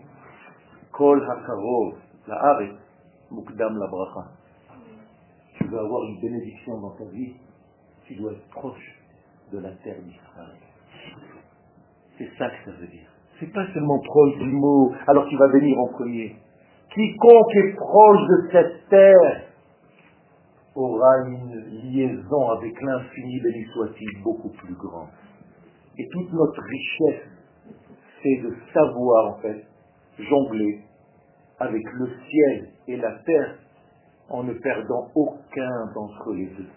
[0.92, 1.94] Kol hakarov,
[2.28, 2.58] la
[3.30, 4.28] mukdam la bracha.
[5.56, 7.34] Tu veux avoir une bénédiction dans ta vie,
[8.06, 9.00] tu dois être proche
[9.52, 10.56] de la terre d'Israël.
[12.18, 13.08] C'est ça que ça veut dire.
[13.38, 16.36] C'est pas seulement proche du mot, alors tu vas venir en premier.
[16.92, 19.42] Quiconque est proche de cette terre
[20.74, 25.08] aura une liaison avec l'infini, béni soit-il, beaucoup plus grande.
[25.98, 27.22] Et toute notre richesse,
[28.22, 29.64] c'est de savoir en fait
[30.18, 30.80] jongler
[31.60, 33.58] avec le ciel et la terre
[34.28, 36.68] en ne perdant aucun d'entre les deux.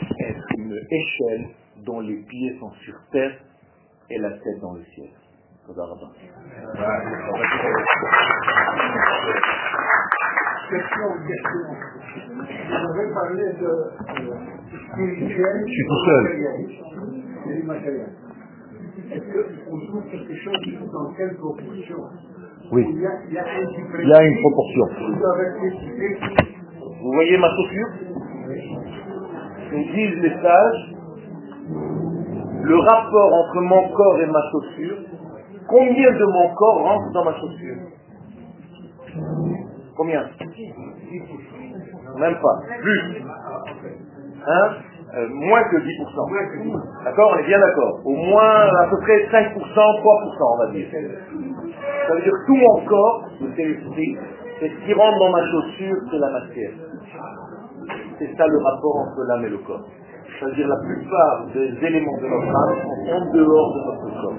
[0.00, 1.48] Être une échelle
[1.84, 3.36] dont les pieds sont sur terre
[4.10, 5.10] et la tête dans le ciel.
[5.66, 5.72] Je
[15.66, 16.24] suis tout seul.
[17.48, 18.10] Et matériel.
[19.10, 19.26] Est-ce
[19.64, 20.54] qu'on trouve quelque chose
[20.92, 21.98] dans quelle proportion
[22.70, 22.86] Oui.
[22.88, 24.84] Il y a, il y a un qui Il y a une proportion.
[25.14, 26.08] Vous avez décidé
[27.02, 27.88] Vous voyez ma chaussure
[29.72, 30.94] Ils disent les sages,
[32.62, 34.98] le rapport entre mon corps et ma chaussure,
[35.68, 37.76] combien de mon corps rentre dans ma chaussure
[39.96, 40.24] Combien
[42.18, 42.60] Même pas.
[42.80, 43.22] Plus.
[44.46, 44.68] Hein
[45.14, 47.04] Euh, Moins que 10%.
[47.04, 48.00] D'accord On est bien d'accord.
[48.04, 50.86] Au moins à peu près 5%, 3%, on va dire.
[50.90, 53.24] Ça veut dire que tout mon corps,
[53.56, 54.16] c'est l'esprit,
[54.62, 56.72] et ce qui rentre dans ma chaussure, c'est la matière.
[58.18, 59.84] C'est ça le rapport entre l'âme et le corps.
[60.38, 64.38] C'est-à-dire la plupart des éléments de notre âme sont en dehors de notre corps.